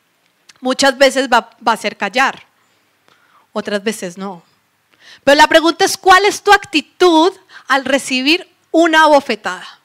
[0.60, 2.44] Muchas veces va, va a ser callar,
[3.52, 4.44] otras veces no.
[5.24, 7.32] Pero la pregunta es, ¿cuál es tu actitud
[7.66, 9.80] al recibir una bofetada,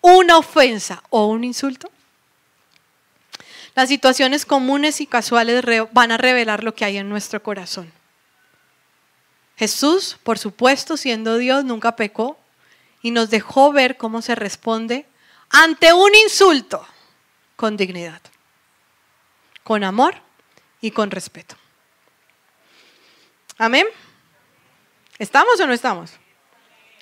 [0.00, 1.90] una ofensa o un insulto?
[3.74, 7.90] Las situaciones comunes y casuales van a revelar lo que hay en nuestro corazón.
[9.56, 12.38] Jesús, por supuesto, siendo Dios, nunca pecó
[13.02, 15.06] y nos dejó ver cómo se responde
[15.50, 16.86] ante un insulto
[17.56, 18.20] con dignidad,
[19.64, 20.14] con amor
[20.80, 21.56] y con respeto.
[23.58, 23.86] Amén.
[25.18, 26.12] ¿Estamos o no estamos?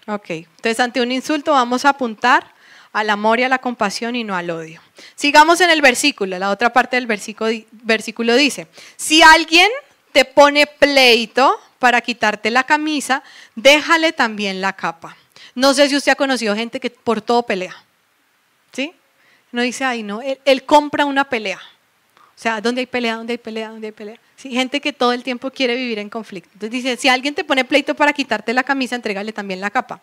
[0.07, 2.53] Ok, entonces ante un insulto vamos a apuntar
[2.93, 4.81] al amor y a la compasión y no al odio.
[5.15, 9.69] Sigamos en el versículo, la otra parte del versículo, versículo dice, si alguien
[10.13, 13.23] te pone pleito para quitarte la camisa,
[13.55, 15.17] déjale también la capa.
[15.61, 17.77] No sé si usted ha conocido gente que por todo pelea.
[18.73, 18.95] ¿Sí?
[19.53, 21.61] No dice, ay, no, él, compra una pelea.
[22.17, 23.17] O sea, ¿dónde hay pelea?
[23.17, 23.69] ¿Dónde hay pelea?
[23.69, 24.19] ¿Dónde hay pelea?
[24.37, 24.51] ¿Sí?
[24.53, 26.49] Gente que todo el tiempo quiere vivir en conflicto.
[26.55, 30.01] Entonces dice, si alguien te pone pleito para quitarte la camisa, entrégale también la capa.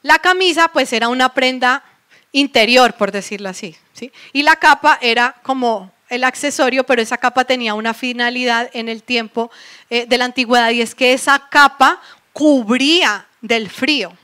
[0.00, 1.84] La camisa pues era una prenda
[2.32, 4.10] interior, por decirlo así, ¿sí?
[4.32, 9.02] Y la capa era como el accesorio, pero esa capa tenía una finalidad en el
[9.02, 9.50] tiempo
[9.90, 12.00] eh, de la antigüedad y es que esa capa
[12.32, 14.16] cubría del frío.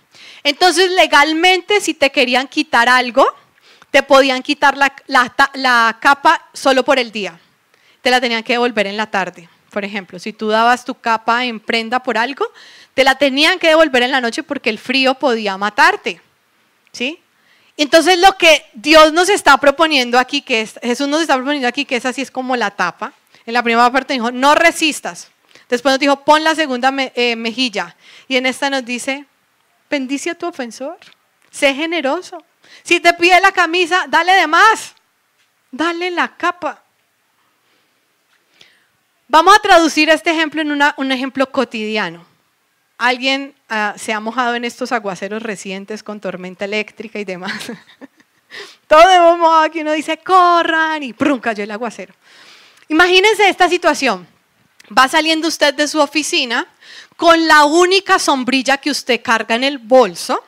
[0.42, 3.26] Entonces, legalmente, si te querían quitar algo,
[3.90, 7.38] te podían quitar la, capa solo por el día.
[8.02, 9.48] Te la tenían que devolver en la tarde.
[9.70, 12.44] Por ejemplo, si tú dabas tu capa en prenda por algo,
[12.92, 16.20] te la tenían que devolver en la noche porque el frío podía matarte.
[16.92, 17.20] ¿Sí?
[17.76, 21.84] Entonces lo que Dios nos está proponiendo aquí, que es, Jesús nos está proponiendo aquí,
[21.84, 23.12] que es así, es como la tapa.
[23.46, 25.28] En la primera parte dijo, no resistas.
[25.68, 27.96] Después nos dijo, pon la segunda eh, mejilla.
[28.28, 29.26] Y en esta nos dice,
[29.94, 30.98] bendice a tu ofensor.
[31.50, 32.42] Sé generoso.
[32.82, 34.94] Si te pide la camisa, dale de más.
[35.70, 36.82] Dale la capa.
[39.28, 42.26] Vamos a traducir este ejemplo en un ejemplo cotidiano.
[42.98, 47.70] ¿Alguien ah, se ha mojado en estos aguaceros recientes con tormenta eléctrica y demás?
[48.88, 51.40] Todo hemos mojado aquí, uno dice, corran y ¡prum!
[51.40, 52.14] cayó el aguacero.
[52.88, 54.26] Imagínense esta situación.
[54.96, 56.66] Va saliendo usted de su oficina
[57.16, 60.42] con la única sombrilla que usted carga en el bolso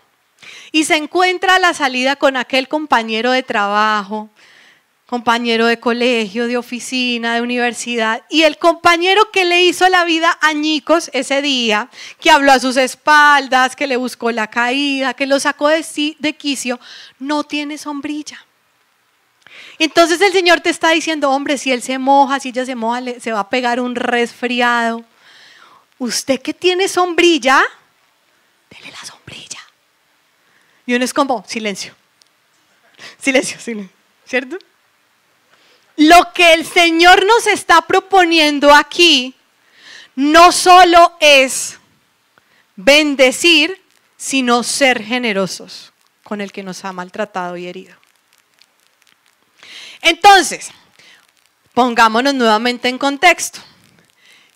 [0.72, 4.30] y se encuentra a la salida con aquel compañero de trabajo
[5.06, 10.36] compañero de colegio, de oficina, de universidad, y el compañero que le hizo la vida
[10.42, 11.88] añicos ese día,
[12.20, 15.84] que habló a sus espaldas, que le buscó la caída, que lo sacó de,
[16.18, 16.80] de quicio,
[17.20, 18.44] no tiene sombrilla.
[19.78, 23.00] Entonces el Señor te está diciendo, hombre, si él se moja, si ella se moja,
[23.20, 25.04] se va a pegar un resfriado.
[25.98, 27.62] Usted que tiene sombrilla,
[28.70, 29.60] dele la sombrilla.
[30.86, 31.94] Y uno es como, silencio,
[33.18, 34.58] silencio, silencio, ¿cierto?
[35.96, 39.34] lo que el Señor nos está proponiendo aquí
[40.14, 41.78] no solo es
[42.76, 43.82] bendecir,
[44.16, 47.94] sino ser generosos con el que nos ha maltratado y herido.
[50.02, 50.70] Entonces,
[51.74, 53.60] pongámonos nuevamente en contexto.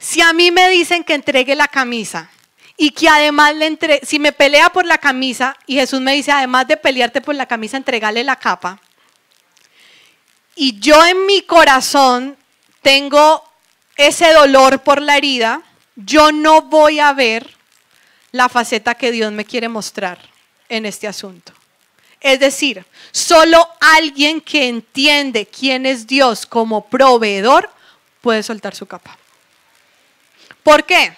[0.00, 2.30] Si a mí me dicen que entregue la camisa
[2.78, 6.32] y que además le entre, si me pelea por la camisa y Jesús me dice,
[6.32, 8.80] además de pelearte por la camisa, entregale la capa,
[10.54, 12.36] y yo en mi corazón
[12.80, 13.44] tengo
[13.96, 15.62] ese dolor por la herida,
[15.96, 17.54] yo no voy a ver
[18.32, 20.18] la faceta que Dios me quiere mostrar
[20.70, 21.52] en este asunto.
[22.20, 27.70] Es decir, solo alguien que entiende quién es Dios como proveedor
[28.22, 29.19] puede soltar su capa.
[30.62, 31.14] ¿Por qué?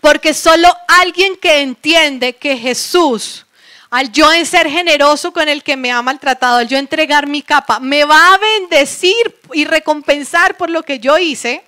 [0.00, 3.46] Porque solo alguien que entiende que Jesús,
[3.90, 7.42] al yo en ser generoso con el que me ha maltratado, al yo entregar mi
[7.42, 11.64] capa, me va a bendecir y recompensar por lo que yo hice,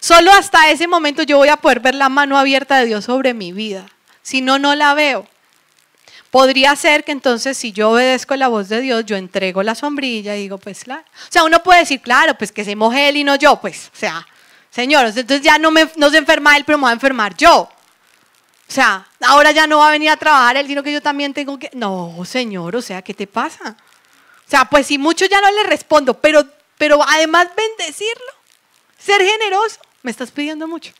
[0.00, 3.34] solo hasta ese momento yo voy a poder ver la mano abierta de Dios sobre
[3.34, 3.86] mi vida.
[4.22, 5.26] Si no, no la veo.
[6.30, 10.34] Podría ser que entonces si yo obedezco la voz de Dios, yo entrego la sombrilla
[10.34, 11.04] y digo, pues claro.
[11.28, 13.92] O sea, uno puede decir, claro, pues que se moje él y no yo, pues,
[13.94, 14.26] o sea,
[14.74, 17.68] señor, entonces ya no, me, no se enferma él, pero me va a enfermar yo.
[18.66, 21.32] O sea, ahora ya no va a venir a trabajar él, sino que yo también
[21.32, 21.70] tengo que...
[21.74, 23.76] No, señor, o sea, ¿qué te pasa?
[24.46, 26.44] O sea, pues si mucho ya no le respondo, pero,
[26.76, 28.32] pero además bendecirlo,
[28.98, 30.92] ser generoso, me estás pidiendo mucho.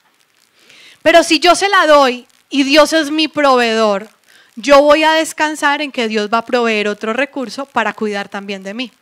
[1.02, 4.08] Pero si yo se la doy y Dios es mi proveedor,
[4.56, 8.62] yo voy a descansar en que Dios va a proveer otro recurso para cuidar también
[8.62, 8.92] de mí.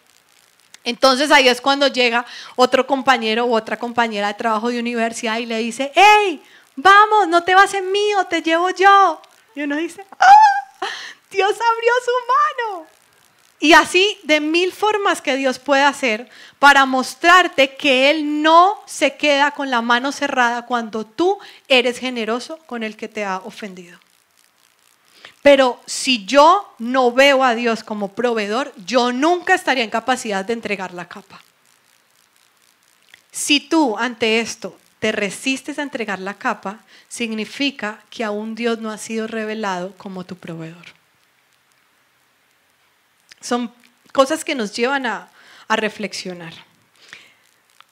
[0.84, 5.46] Entonces ahí es cuando llega otro compañero u otra compañera de trabajo de universidad y
[5.46, 6.42] le dice, hey,
[6.76, 9.20] vamos, no te vas en mí o te llevo yo.
[9.54, 10.86] Y uno dice, ¡Ah!
[11.30, 12.86] Dios abrió su mano.
[13.60, 19.16] Y así de mil formas que Dios puede hacer para mostrarte que Él no se
[19.16, 24.00] queda con la mano cerrada cuando tú eres generoso con el que te ha ofendido.
[25.42, 30.52] Pero si yo no veo a Dios como proveedor, yo nunca estaría en capacidad de
[30.52, 31.42] entregar la capa.
[33.32, 36.78] Si tú ante esto te resistes a entregar la capa,
[37.08, 40.84] significa que aún Dios no ha sido revelado como tu proveedor.
[43.40, 43.72] Son
[44.12, 45.28] cosas que nos llevan a,
[45.68, 46.52] reflexionar.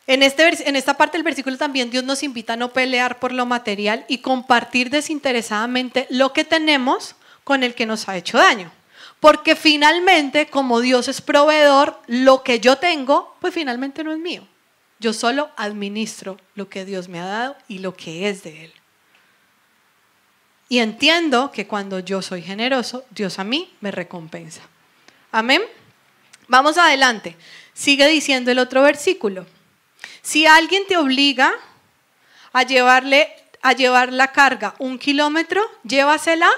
[0.07, 3.33] En, este, en esta parte del versículo también Dios nos invita a no pelear por
[3.33, 7.17] lo material y compartir desinteresadamente lo que tenemos
[7.51, 8.71] con el que nos ha hecho daño.
[9.19, 14.47] Porque finalmente, como Dios es proveedor, lo que yo tengo, pues finalmente no es mío.
[15.01, 18.73] Yo solo administro lo que Dios me ha dado y lo que es de Él.
[20.69, 24.61] Y entiendo que cuando yo soy generoso, Dios a mí me recompensa.
[25.33, 25.61] Amén.
[26.47, 27.37] Vamos adelante.
[27.75, 29.45] Sigue diciendo el otro versículo.
[30.23, 31.53] Si alguien te obliga
[32.53, 36.49] a llevarle a llevar la carga un kilómetro, llévasela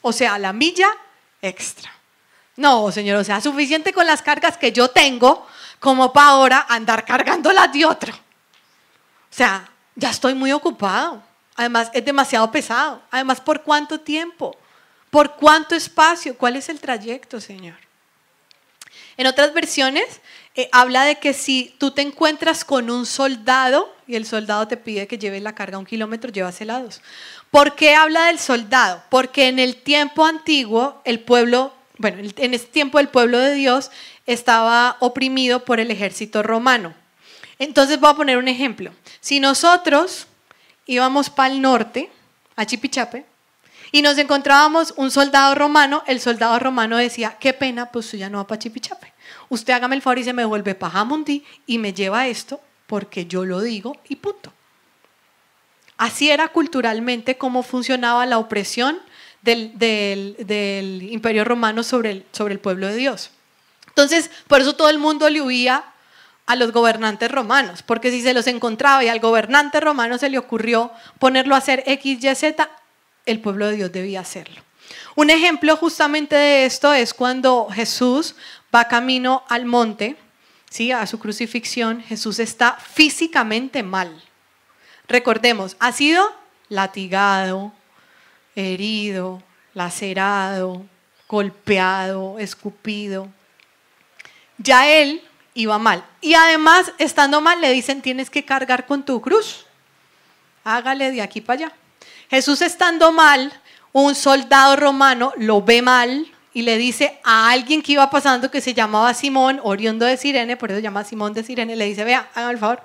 [0.00, 0.88] o sea, la milla
[1.42, 1.90] extra.
[2.56, 5.46] No, Señor, o sea, suficiente con las cargas que yo tengo
[5.78, 8.12] como para ahora andar cargando las de otro.
[8.12, 11.22] O sea, ya estoy muy ocupado.
[11.56, 13.02] Además, es demasiado pesado.
[13.10, 14.56] Además, ¿por cuánto tiempo?
[15.10, 16.36] ¿Por cuánto espacio?
[16.36, 17.76] ¿Cuál es el trayecto, Señor?
[19.16, 20.20] En otras versiones
[20.54, 24.76] eh, habla de que si tú te encuentras con un soldado y el soldado te
[24.76, 27.00] pide que lleves la carga un kilómetro, llevas helados.
[27.50, 29.02] ¿Por qué habla del soldado?
[29.10, 33.90] Porque en el tiempo antiguo el pueblo, bueno, en ese tiempo el pueblo de Dios
[34.26, 36.94] estaba oprimido por el ejército romano.
[37.58, 38.92] Entonces voy a poner un ejemplo.
[39.20, 40.28] Si nosotros
[40.86, 42.10] íbamos para el norte,
[42.54, 43.24] a Chipichape,
[43.92, 48.30] y nos encontrábamos un soldado romano, el soldado romano decía, qué pena, pues usted ya
[48.30, 49.12] no va para Chipichape.
[49.48, 53.26] Usted hágame el favor y se me vuelve para Jamundí y me lleva esto porque
[53.26, 54.52] yo lo digo y punto.
[56.00, 58.98] Así era culturalmente cómo funcionaba la opresión
[59.42, 59.76] del,
[61.10, 63.30] imperio romano sobre el, sobre el pueblo de Dios.
[63.88, 65.84] Entonces, por eso todo el mundo le huía
[66.46, 70.38] a los gobernantes romanos, porque si se los encontraba y al gobernante romano se le
[70.38, 72.70] ocurrió ponerlo a hacer X, Y, Z,
[73.26, 74.62] el pueblo de Dios debía hacerlo.
[75.16, 78.36] Un ejemplo justamente de esto es cuando Jesús
[78.74, 80.16] va camino al monte
[80.70, 80.92] ¿sí?
[80.92, 84.29] a su crucifixión, Jesús está físicamente mal.
[85.10, 86.24] Recordemos, ha sido
[86.68, 87.72] latigado,
[88.54, 89.42] herido,
[89.74, 90.86] lacerado,
[91.28, 93.28] golpeado, escupido.
[94.58, 95.20] Ya él
[95.54, 96.04] iba mal.
[96.20, 99.66] Y además, estando mal, le dicen, tienes que cargar con tu cruz.
[100.62, 101.72] Hágale de aquí para allá.
[102.30, 103.52] Jesús estando mal,
[103.90, 108.60] un soldado romano lo ve mal, y le dice a alguien que iba pasando que
[108.60, 112.04] se llamaba Simón, oriundo de Sirene, por eso se llama Simón de Sirene, le dice,
[112.04, 112.80] vea, hagan el favor,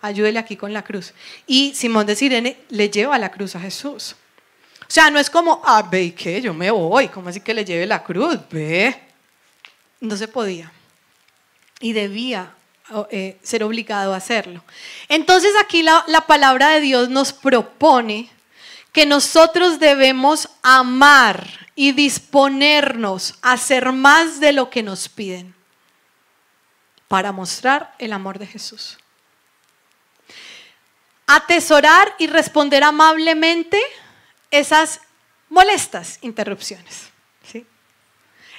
[0.00, 1.12] ayúdele aquí con la cruz.
[1.46, 4.16] Y Simón de Sirene le lleva la cruz a Jesús.
[4.82, 6.40] O sea, no es como, ah, ve, ¿y qué?
[6.40, 8.38] Yo me voy, ¿cómo así que le lleve la cruz?
[8.50, 8.98] Ve.
[10.00, 10.72] No se podía.
[11.80, 12.54] Y debía
[13.10, 14.64] eh, ser obligado a hacerlo.
[15.08, 18.30] Entonces aquí la, la palabra de Dios nos propone
[18.92, 25.54] que nosotros debemos amar y disponernos a hacer más de lo que nos piden
[27.08, 28.98] para mostrar el amor de Jesús.
[31.28, 33.78] Atesorar y responder amablemente
[34.50, 35.00] esas
[35.50, 37.10] molestas interrupciones.
[37.44, 37.66] ¿sí?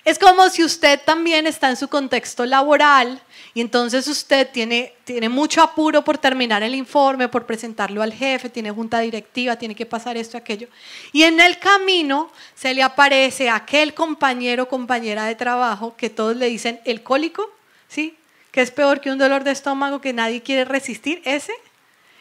[0.06, 3.22] Es como si usted también está en su contexto laboral
[3.54, 8.50] y entonces usted tiene, tiene mucho apuro por terminar el informe, por presentarlo al jefe,
[8.50, 10.68] tiene junta directiva, tiene que pasar esto, aquello.
[11.12, 16.36] Y en el camino se le aparece aquel compañero o compañera de trabajo que todos
[16.36, 17.52] le dicen el cólico,
[17.88, 18.16] ¿sí?
[18.52, 21.54] Que es peor que un dolor de estómago que nadie quiere resistir, ese.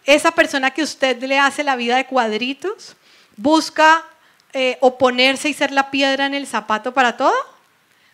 [0.08, 2.96] Esa persona que usted le hace la vida de cuadritos,
[3.36, 4.04] busca
[4.52, 7.58] eh, oponerse y ser la piedra en el zapato para todo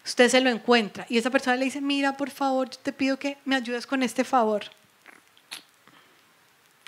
[0.05, 3.18] usted se lo encuentra y esa persona le dice, mira, por favor, yo te pido
[3.18, 4.64] que me ayudes con este favor.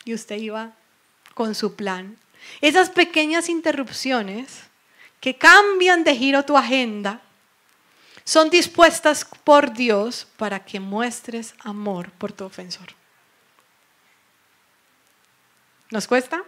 [0.04, 0.72] Y usted iba
[1.34, 2.16] con su plan.
[2.60, 4.60] Esas pequeñas interrupciones
[5.20, 7.20] que cambian de giro tu agenda
[8.22, 12.88] son dispuestas por Dios para que muestres amor por tu ofensor.
[15.90, 16.42] ¿Nos cuesta?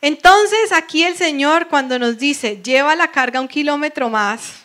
[0.00, 4.62] Entonces aquí el Señor cuando nos dice, lleva la carga un kilómetro más,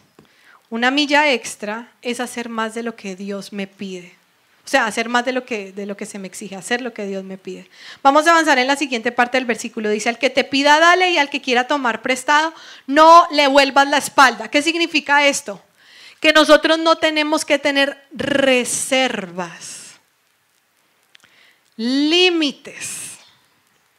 [0.70, 4.18] una milla extra, es hacer más de lo que Dios me pide.
[4.66, 6.92] O sea, hacer más de lo, que, de lo que se me exige, hacer lo
[6.92, 7.70] que Dios me pide.
[8.04, 9.90] Vamos a avanzar en la siguiente parte del versículo.
[9.90, 12.54] Dice, al que te pida, dale y al que quiera tomar prestado,
[12.86, 14.50] no le vuelvas la espalda.
[14.50, 15.64] ¿Qué significa esto?
[16.20, 19.87] Que nosotros no tenemos que tener reservas,
[21.78, 23.08] límites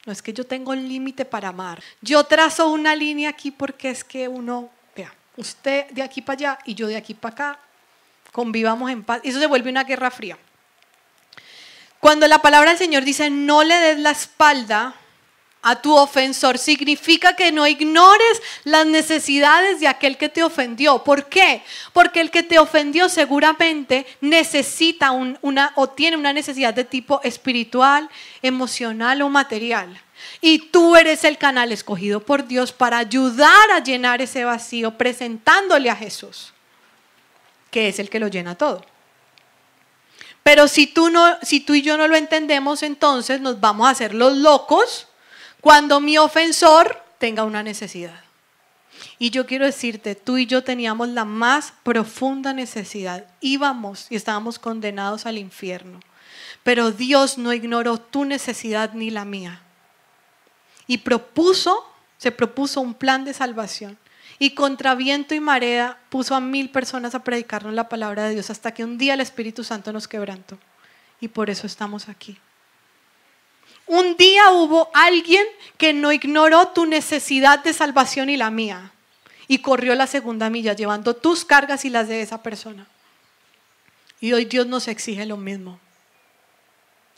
[0.09, 1.83] no es que yo tengo un límite para amar.
[2.01, 6.59] Yo trazo una línea aquí porque es que uno, vea, usted de aquí para allá
[6.65, 7.59] y yo de aquí para acá,
[8.31, 9.21] convivamos en paz.
[9.23, 10.35] Eso se vuelve una guerra fría.
[11.99, 14.95] Cuando la palabra del Señor dice no le des la espalda,
[15.61, 16.57] a tu ofensor.
[16.57, 21.03] Significa que no ignores las necesidades de aquel que te ofendió.
[21.03, 21.63] ¿Por qué?
[21.93, 28.09] Porque el que te ofendió seguramente necesita una o tiene una necesidad de tipo espiritual,
[28.41, 30.01] emocional o material.
[30.41, 35.89] Y tú eres el canal escogido por Dios para ayudar a llenar ese vacío presentándole
[35.89, 36.53] a Jesús,
[37.71, 38.85] que es el que lo llena todo.
[40.43, 43.91] Pero si tú, no, si tú y yo no lo entendemos, entonces nos vamos a
[43.91, 45.08] hacer los locos
[45.61, 48.21] cuando mi ofensor tenga una necesidad.
[49.17, 53.25] Y yo quiero decirte, tú y yo teníamos la más profunda necesidad.
[53.41, 55.99] Íbamos y estábamos condenados al infierno.
[56.63, 59.61] Pero Dios no ignoró tu necesidad ni la mía.
[60.87, 61.85] Y propuso,
[62.17, 63.97] se propuso un plan de salvación.
[64.37, 68.49] Y contra viento y marea puso a mil personas a predicarnos la palabra de Dios
[68.49, 70.57] hasta que un día el Espíritu Santo nos quebrantó.
[71.19, 72.37] Y por eso estamos aquí.
[73.89, 75.43] Un día hubo alguien
[75.79, 78.91] que no ignoró tu necesidad de salvación y la mía
[79.47, 82.85] y corrió la segunda milla llevando tus cargas y las de esa persona.
[84.21, 85.79] Y hoy Dios nos exige lo mismo.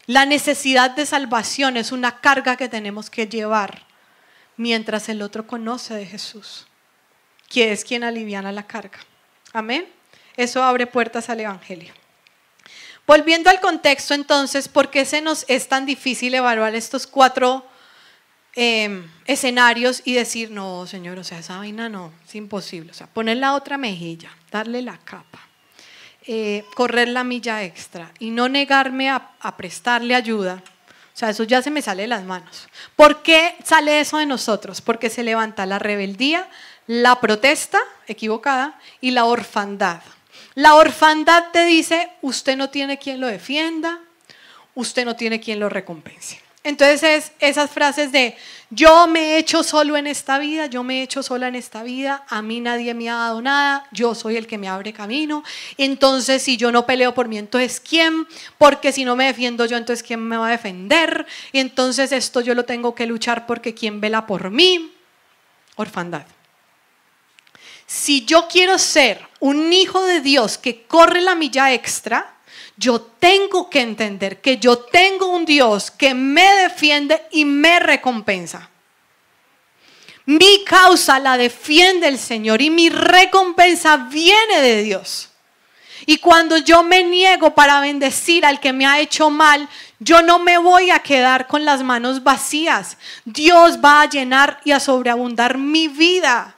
[0.06, 3.84] La necesidad de salvación es una carga que tenemos que llevar
[4.56, 6.68] mientras el otro conoce de Jesús,
[7.50, 9.00] que es quien aliviana la carga.
[9.52, 9.90] Amén.
[10.38, 11.94] Eso abre puertas al Evangelio.
[13.08, 17.66] Volviendo al contexto entonces, ¿por qué se nos es tan difícil evaluar estos cuatro
[18.54, 22.91] em, escenarios y decir, no, Señor, o sea, esa vaina no, es imposible.
[22.91, 25.39] O sea, poner la otra mejilla, darle la capa,
[26.28, 30.62] eh, correr la milla extra y no negarme a, a prestarle ayuda.
[31.14, 32.70] O sea, eso ya se me sale de las manos.
[32.95, 34.82] ¿Por qué sale eso de nosotros?
[34.82, 36.47] Porque se levanta la rebeldía,
[36.88, 40.02] la protesta equivocada y la orfandad.
[40.56, 43.99] La orfandad te dice, usted no tiene quien lo defienda,
[44.76, 46.41] usted no tiene quien lo recompense.
[46.64, 48.36] Entonces es esas frases de
[48.70, 51.82] yo me he hecho solo en esta vida, yo me he hecho sola en esta
[51.82, 55.43] vida, a mí nadie me ha dado nada, yo soy el que me abre camino.
[55.78, 58.28] Entonces si yo no peleo por mí, entonces ¿quién?
[58.60, 61.26] Porque si no me defiendo yo, entonces ¿quién me va a defender?
[61.52, 64.93] Y entonces esto yo lo tengo que luchar porque ¿quién vela por mí?
[65.78, 66.26] Orfandad.
[67.94, 72.38] Si yo quiero ser un hijo de Dios que corre la milla extra,
[72.78, 78.70] yo tengo que entender que yo tengo un Dios que me defiende y me recompensa.
[80.26, 85.28] Mi causa la defiende el Señor y mi recompensa viene de Dios.
[86.06, 89.68] Y cuando yo me niego para bendecir al que me ha hecho mal,
[90.00, 92.98] yo no me voy a quedar con las manos vacías.
[93.26, 96.56] Dios va a llenar y a sobreabundar mi vida.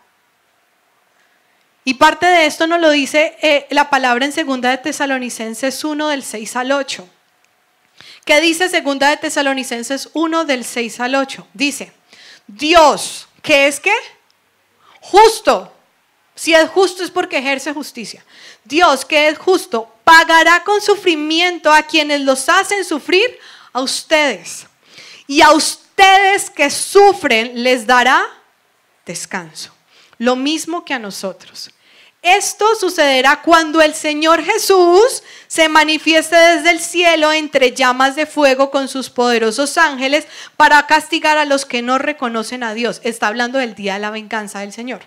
[1.86, 6.07] Y parte de esto nos lo dice eh, la palabra en segunda de Tesalonicenses 1
[6.07, 7.09] del 6 al 8.
[8.25, 11.47] ¿Qué dice segunda de Tesalonicenses 1 del 6 al 8?
[11.53, 11.91] Dice,
[12.47, 13.93] Dios, ¿qué es qué?
[15.01, 15.73] Justo.
[16.36, 18.25] Si es justo es porque ejerce justicia.
[18.63, 23.38] Dios, que es justo, pagará con sufrimiento a quienes los hacen sufrir,
[23.73, 24.65] a ustedes.
[25.27, 28.25] Y a ustedes que sufren les dará
[29.05, 29.73] descanso.
[30.17, 31.69] Lo mismo que a nosotros.
[32.24, 38.71] Esto sucederá cuando el Señor Jesús se manifieste desde el cielo entre llamas de fuego
[38.71, 43.01] con sus poderosos ángeles para castigar a los que no reconocen a Dios.
[43.03, 45.01] Está hablando del día de la venganza del Señor.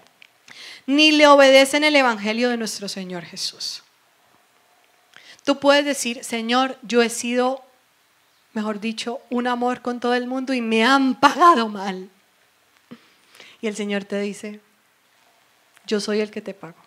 [0.85, 3.83] Ni le obedecen el Evangelio de nuestro Señor Jesús.
[5.43, 7.65] Tú puedes decir, Señor, yo he sido,
[8.53, 12.11] mejor dicho, un amor con todo el mundo y me han pagado mal.
[13.63, 14.61] Y el Señor te dice,
[15.87, 16.86] yo soy el que te pago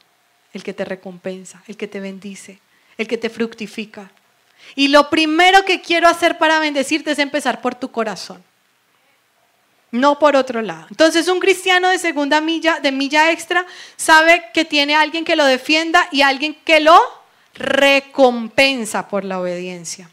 [0.54, 2.60] el que te recompensa, el que te bendice,
[2.98, 4.12] el que te fructifica.
[4.76, 8.44] Y lo primero que quiero hacer para bendecirte es empezar por tu corazón,
[9.92, 10.88] no por otro lado.
[10.90, 15.46] Entonces un cristiano de segunda milla, de milla extra, sabe que tiene alguien que lo
[15.46, 17.00] defienda y alguien que lo
[17.54, 20.10] recompensa por la obediencia.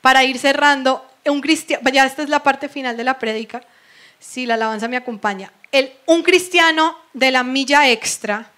[0.00, 3.62] Para ir cerrando, un cristiano, ya esta es la parte final de la prédica,
[4.18, 5.52] si la alabanza me acompaña.
[5.70, 8.51] El, un cristiano de la milla extra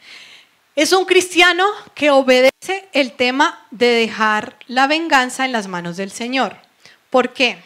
[0.76, 1.64] es un cristiano
[1.94, 6.56] que obedece el tema de dejar la venganza en las manos del Señor.
[7.10, 7.62] ¿Por qué?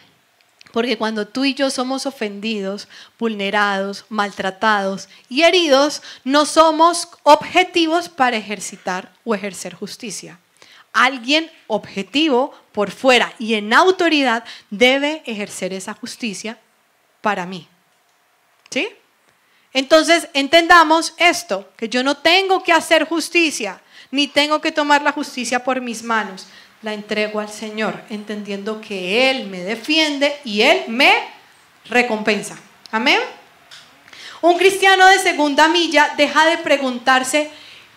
[0.72, 2.88] Porque cuando tú y yo somos ofendidos,
[3.18, 10.38] vulnerados, maltratados y heridos, no somos objetivos para ejercitar o ejercer justicia.
[10.92, 16.58] Alguien objetivo por fuera y en autoridad debe ejercer esa justicia
[17.22, 17.66] para mí.
[18.70, 18.88] ¿Sí?
[19.72, 25.12] Entonces, entendamos esto, que yo no tengo que hacer justicia, ni tengo que tomar la
[25.12, 26.46] justicia por mis manos.
[26.82, 31.12] La entrego al Señor, entendiendo que Él me defiende y Él me
[31.86, 32.56] recompensa.
[32.90, 33.18] Amén.
[34.40, 37.50] Un cristiano de segunda milla deja de preguntarse,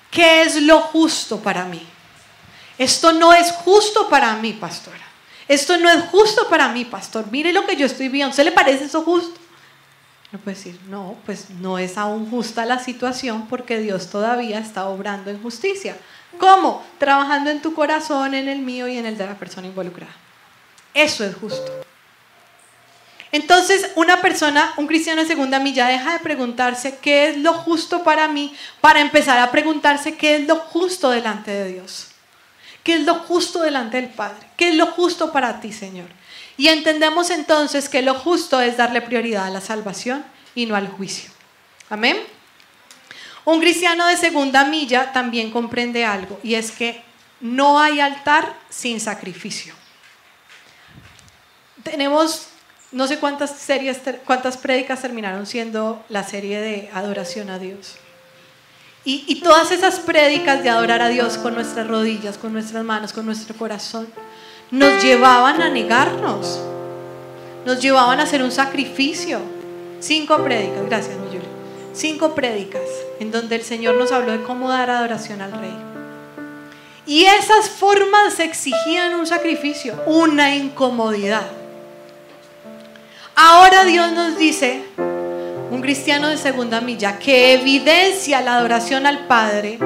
[0.10, 1.86] ¿qué es lo justo para mí?
[2.78, 4.98] Esto no es justo para mí, pastora.
[5.48, 7.26] Esto no es justo para mí, pastor.
[7.30, 8.36] Mire lo que yo estoy viendo.
[8.36, 9.40] ¿Se le parece eso justo?
[10.32, 14.88] No puede decir, no, pues no es aún justa la situación porque Dios todavía está
[14.88, 15.98] obrando en justicia.
[16.38, 16.86] ¿Cómo?
[16.98, 20.14] Trabajando en tu corazón, en el mío y en el de la persona involucrada.
[20.94, 21.72] Eso es justo.
[23.34, 28.04] Entonces, una persona, un cristiano de segunda milla, deja de preguntarse qué es lo justo
[28.04, 32.08] para mí para empezar a preguntarse qué es lo justo delante de Dios.
[32.84, 34.48] ¿Qué es lo justo delante del Padre?
[34.58, 36.08] ¿Qué es lo justo para ti, Señor?
[36.62, 40.90] Y entendemos entonces que lo justo es darle prioridad a la salvación y no al
[40.90, 41.32] juicio.
[41.90, 42.20] Amén.
[43.46, 47.02] Un cristiano de segunda milla también comprende algo y es que
[47.40, 49.74] no hay altar sin sacrificio.
[51.82, 52.50] Tenemos
[52.92, 57.96] no sé cuántas series, cuántas prédicas terminaron siendo la serie de adoración a Dios.
[59.04, 63.14] Y, y todas esas prédicas de adorar a Dios con nuestras rodillas, con nuestras manos,
[63.14, 64.08] con nuestro corazón,
[64.72, 66.62] nos llevaban a negarnos,
[67.66, 69.40] nos llevaban a hacer un sacrificio.
[70.00, 71.40] Cinco prédicas, gracias, mi
[71.94, 72.82] Cinco prédicas
[73.20, 75.76] en donde el Señor nos habló de cómo dar adoración al Rey.
[77.06, 81.46] Y esas formas exigían un sacrificio, una incomodidad.
[83.36, 84.86] Ahora Dios nos dice,
[85.70, 89.78] un cristiano de segunda milla, que evidencia la adoración al Padre,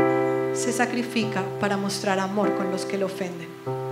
[0.54, 3.85] se sacrifica para mostrar amor con los que lo ofenden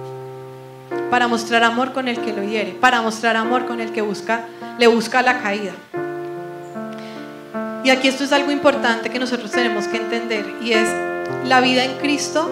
[1.13, 4.47] para mostrar amor con el que lo hiere, para mostrar amor con el que busca,
[4.79, 5.73] le busca la caída.
[7.83, 10.89] Y aquí esto es algo importante que nosotros tenemos que entender y es
[11.45, 12.49] la vida en Cristo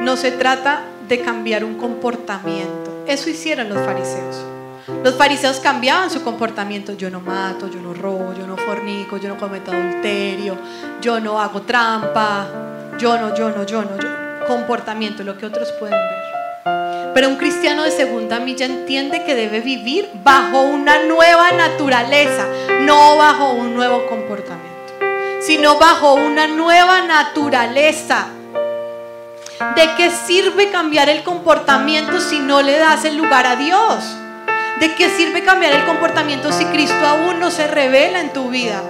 [0.00, 3.02] no se trata de cambiar un comportamiento.
[3.08, 4.36] Eso hicieron los fariseos.
[5.02, 6.92] Los fariseos cambiaban su comportamiento.
[6.92, 10.56] Yo no mato, yo no robo, yo no fornico, yo no cometo adulterio,
[11.00, 12.46] yo no hago trampa,
[12.96, 14.46] yo no, yo no, yo no, yo.
[14.46, 16.21] Comportamiento, lo que otros pueden ver.
[17.14, 22.46] Pero un cristiano de segunda milla entiende que debe vivir bajo una nueva naturaleza,
[22.80, 24.94] no bajo un nuevo comportamiento,
[25.40, 28.28] sino bajo una nueva naturaleza.
[29.76, 34.04] ¿De qué sirve cambiar el comportamiento si no le das el lugar a Dios?
[34.80, 38.82] ¿De qué sirve cambiar el comportamiento si Cristo aún no se revela en tu vida?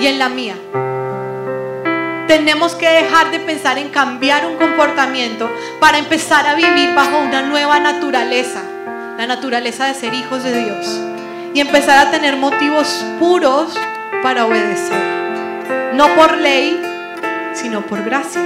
[0.00, 0.56] y en la mía.
[2.30, 5.50] Tenemos que dejar de pensar en cambiar un comportamiento
[5.80, 8.62] para empezar a vivir bajo una nueva naturaleza,
[9.18, 11.00] la naturaleza de ser hijos de Dios.
[11.54, 13.76] Y empezar a tener motivos puros
[14.22, 14.96] para obedecer.
[15.94, 16.80] No por ley,
[17.52, 18.44] sino por gracia.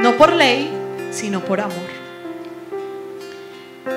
[0.00, 0.72] No por ley,
[1.10, 1.90] sino por amor.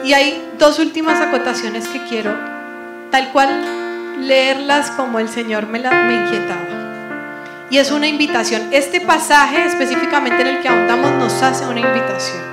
[0.03, 2.35] Y hay dos últimas acotaciones que quiero,
[3.11, 3.51] tal cual,
[4.21, 6.84] leerlas como el Señor me, la, inquietaba.
[7.69, 8.69] Y es una invitación.
[8.71, 12.43] Este pasaje específicamente en el que ahondamos nos hace una invitación.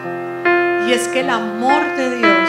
[0.89, 2.49] Y es que el amor de Dios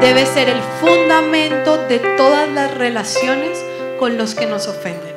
[0.00, 3.58] debe ser el fundamento de todas las relaciones
[3.98, 5.16] con los que nos ofenden.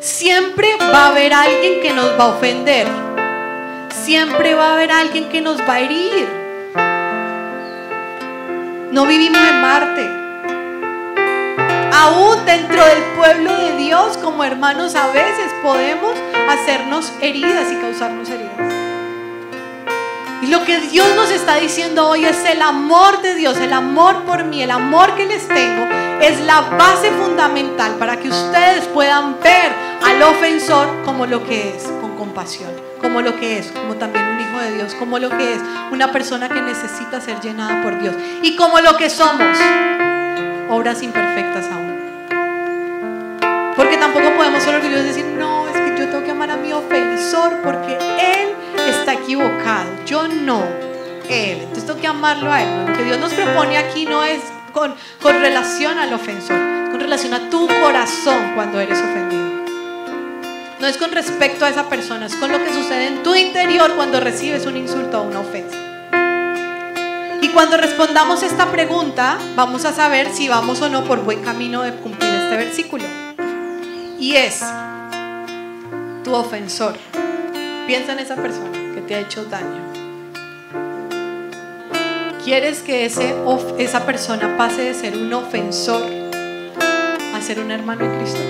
[0.00, 2.86] Siempre va a haber alguien que nos va a ofender.
[3.90, 6.28] Siempre va a haber alguien que nos va a herir.
[8.92, 10.25] No vivimos en Marte
[11.96, 16.14] aún dentro del pueblo de Dios, como hermanos, a veces podemos
[16.50, 18.74] hacernos heridas y causarnos heridas.
[20.42, 24.24] Y lo que Dios nos está diciendo hoy es el amor de Dios, el amor
[24.24, 25.86] por mí, el amor que les tengo,
[26.20, 29.72] es la base fundamental para que ustedes puedan ver
[30.04, 32.70] al ofensor como lo que es, con compasión,
[33.00, 36.12] como lo que es, como también un hijo de Dios, como lo que es, una
[36.12, 39.56] persona que necesita ser llenada por Dios, y como lo que somos,
[40.68, 41.85] obras imperfectas aún.
[44.06, 46.72] Tampoco podemos ser orgullosos y decir, no, es que yo tengo que amar a mi
[46.72, 48.54] ofensor porque él
[48.88, 50.62] está equivocado, yo no,
[51.28, 51.58] él.
[51.58, 52.86] Entonces tengo que amarlo a él.
[52.86, 54.38] Lo que Dios nos propone aquí no es
[54.72, 56.56] con, con relación al ofensor,
[56.92, 59.44] con relación a tu corazón cuando eres ofendido.
[60.78, 63.90] No es con respecto a esa persona, es con lo que sucede en tu interior
[63.96, 65.76] cuando recibes un insulto o una ofensa.
[67.42, 71.82] Y cuando respondamos esta pregunta, vamos a saber si vamos o no por buen camino
[71.82, 73.04] de cumplir este versículo
[74.18, 74.64] y es
[76.24, 76.96] tu ofensor.
[77.86, 79.84] Piensa en esa persona que te ha hecho daño.
[82.44, 83.34] ¿Quieres que ese,
[83.78, 86.02] esa persona pase de ser un ofensor
[87.34, 88.40] a ser un hermano en Cristo?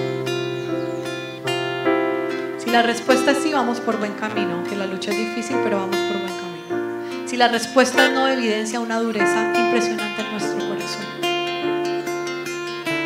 [2.59, 5.79] Si la respuesta es sí, vamos por buen camino, aunque la lucha es difícil, pero
[5.79, 7.27] vamos por buen camino.
[7.29, 10.67] Si la respuesta no evidencia una dureza impresionante en nuestro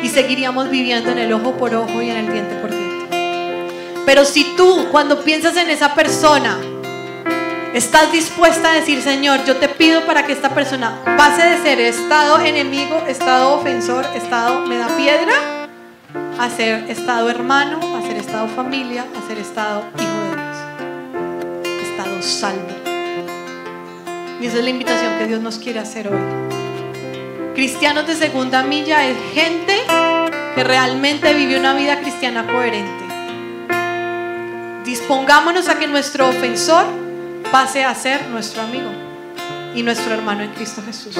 [0.03, 2.91] y seguiríamos viviendo en el ojo por ojo y en el diente por diente.
[4.05, 6.57] Pero si tú, cuando piensas en esa persona,
[7.73, 11.79] estás dispuesta a decir, Señor, yo te pido para que esta persona pase de ser
[11.79, 15.33] estado enemigo, estado ofensor, estado me da piedra,
[16.39, 22.21] a ser estado hermano, a ser estado familia, a ser estado hijo de Dios, estado
[22.21, 22.67] salvo.
[24.41, 26.40] Y esa es la invitación que Dios nos quiere hacer hoy.
[27.53, 29.75] Cristianos de segunda milla es gente
[30.55, 33.03] que realmente vive una vida cristiana coherente.
[34.85, 36.85] Dispongámonos a que nuestro ofensor
[37.51, 38.89] pase a ser nuestro amigo
[39.75, 41.17] y nuestro hermano en Cristo Jesús.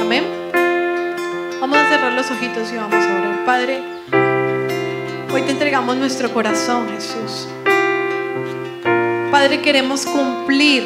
[0.00, 0.24] Amén.
[1.60, 3.44] Vamos a cerrar los ojitos y vamos a orar.
[3.46, 3.80] Padre,
[5.32, 7.48] hoy te entregamos nuestro corazón, Jesús.
[9.30, 10.84] Padre, queremos cumplir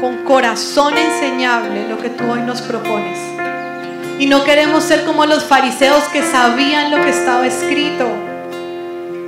[0.00, 3.45] con corazón enseñable lo que tú hoy nos propones.
[4.18, 8.06] Y no queremos ser como los fariseos que sabían lo que estaba escrito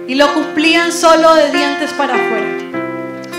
[0.07, 2.49] y lo cumplían solo de dientes para afuera.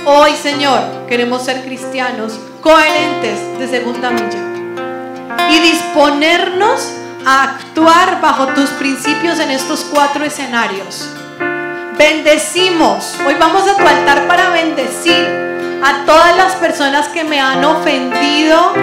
[0.05, 6.93] Hoy, Señor, queremos ser cristianos coherentes de segunda milla y disponernos
[7.25, 11.09] a actuar bajo tus principios en estos cuatro escenarios.
[11.97, 13.15] Bendecimos.
[13.27, 15.27] Hoy vamos a tu altar para bendecir
[15.83, 18.73] a todas las personas que me han ofendido,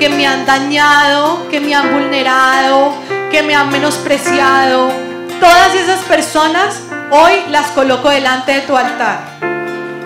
[0.00, 2.94] que me han dañado, que me han vulnerado,
[3.30, 4.90] que me han menospreciado.
[5.38, 6.80] Todas esas personas
[7.10, 9.38] hoy las coloco delante de tu altar.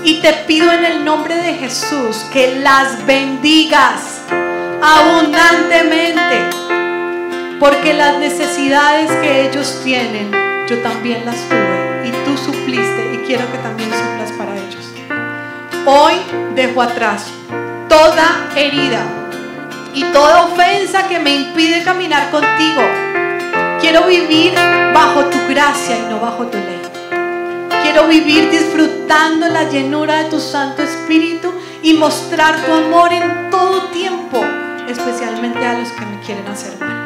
[0.02, 4.22] Y te pido en el nombre de Jesús que las bendigas
[4.82, 6.40] abundantemente.
[7.60, 10.32] Porque las necesidades que ellos tienen,
[10.68, 12.08] yo también las tuve.
[12.08, 14.92] Y tú supliste y quiero que también suplas para ellos.
[15.86, 16.14] Hoy
[16.56, 17.26] dejo atrás
[17.88, 19.23] toda herida
[19.94, 22.82] y toda ofensa que me impide caminar contigo.
[23.80, 24.52] Quiero vivir
[24.92, 26.80] bajo tu gracia y no bajo tu ley.
[27.82, 33.82] Quiero vivir disfrutando la llenura de tu Santo Espíritu y mostrar tu amor en todo
[33.92, 34.44] tiempo,
[34.88, 37.04] especialmente a los que me quieren hacer mal.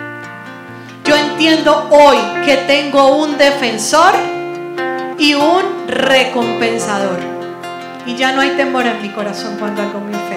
[1.04, 4.14] Yo entiendo hoy que tengo un defensor
[5.18, 7.18] y un recompensador.
[8.06, 10.27] Y ya no hay temor en mi corazón cuando algo me.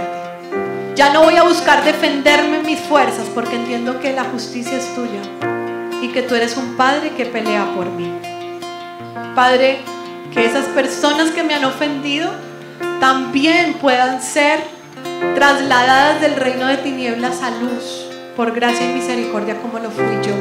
[1.02, 5.24] Ya no voy a buscar defenderme mis fuerzas porque entiendo que la justicia es tuya
[6.00, 8.08] y que tú eres un padre que pelea por mí.
[9.34, 9.80] Padre,
[10.32, 12.30] que esas personas que me han ofendido
[13.00, 14.60] también puedan ser
[15.34, 20.36] trasladadas del reino de tinieblas a luz, por gracia y misericordia como lo fui yo.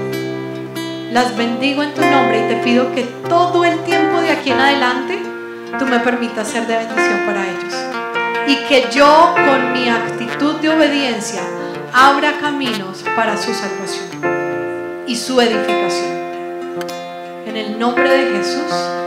[1.11, 4.61] Las bendigo en tu nombre y te pido que todo el tiempo de aquí en
[4.61, 5.23] adelante
[5.79, 8.00] tú me permitas ser de bendición para ellos.
[8.51, 11.41] Y que yo con mi actitud de obediencia
[11.93, 16.19] abra caminos para su salvación y su edificación.
[17.47, 19.00] En el nombre de Jesús.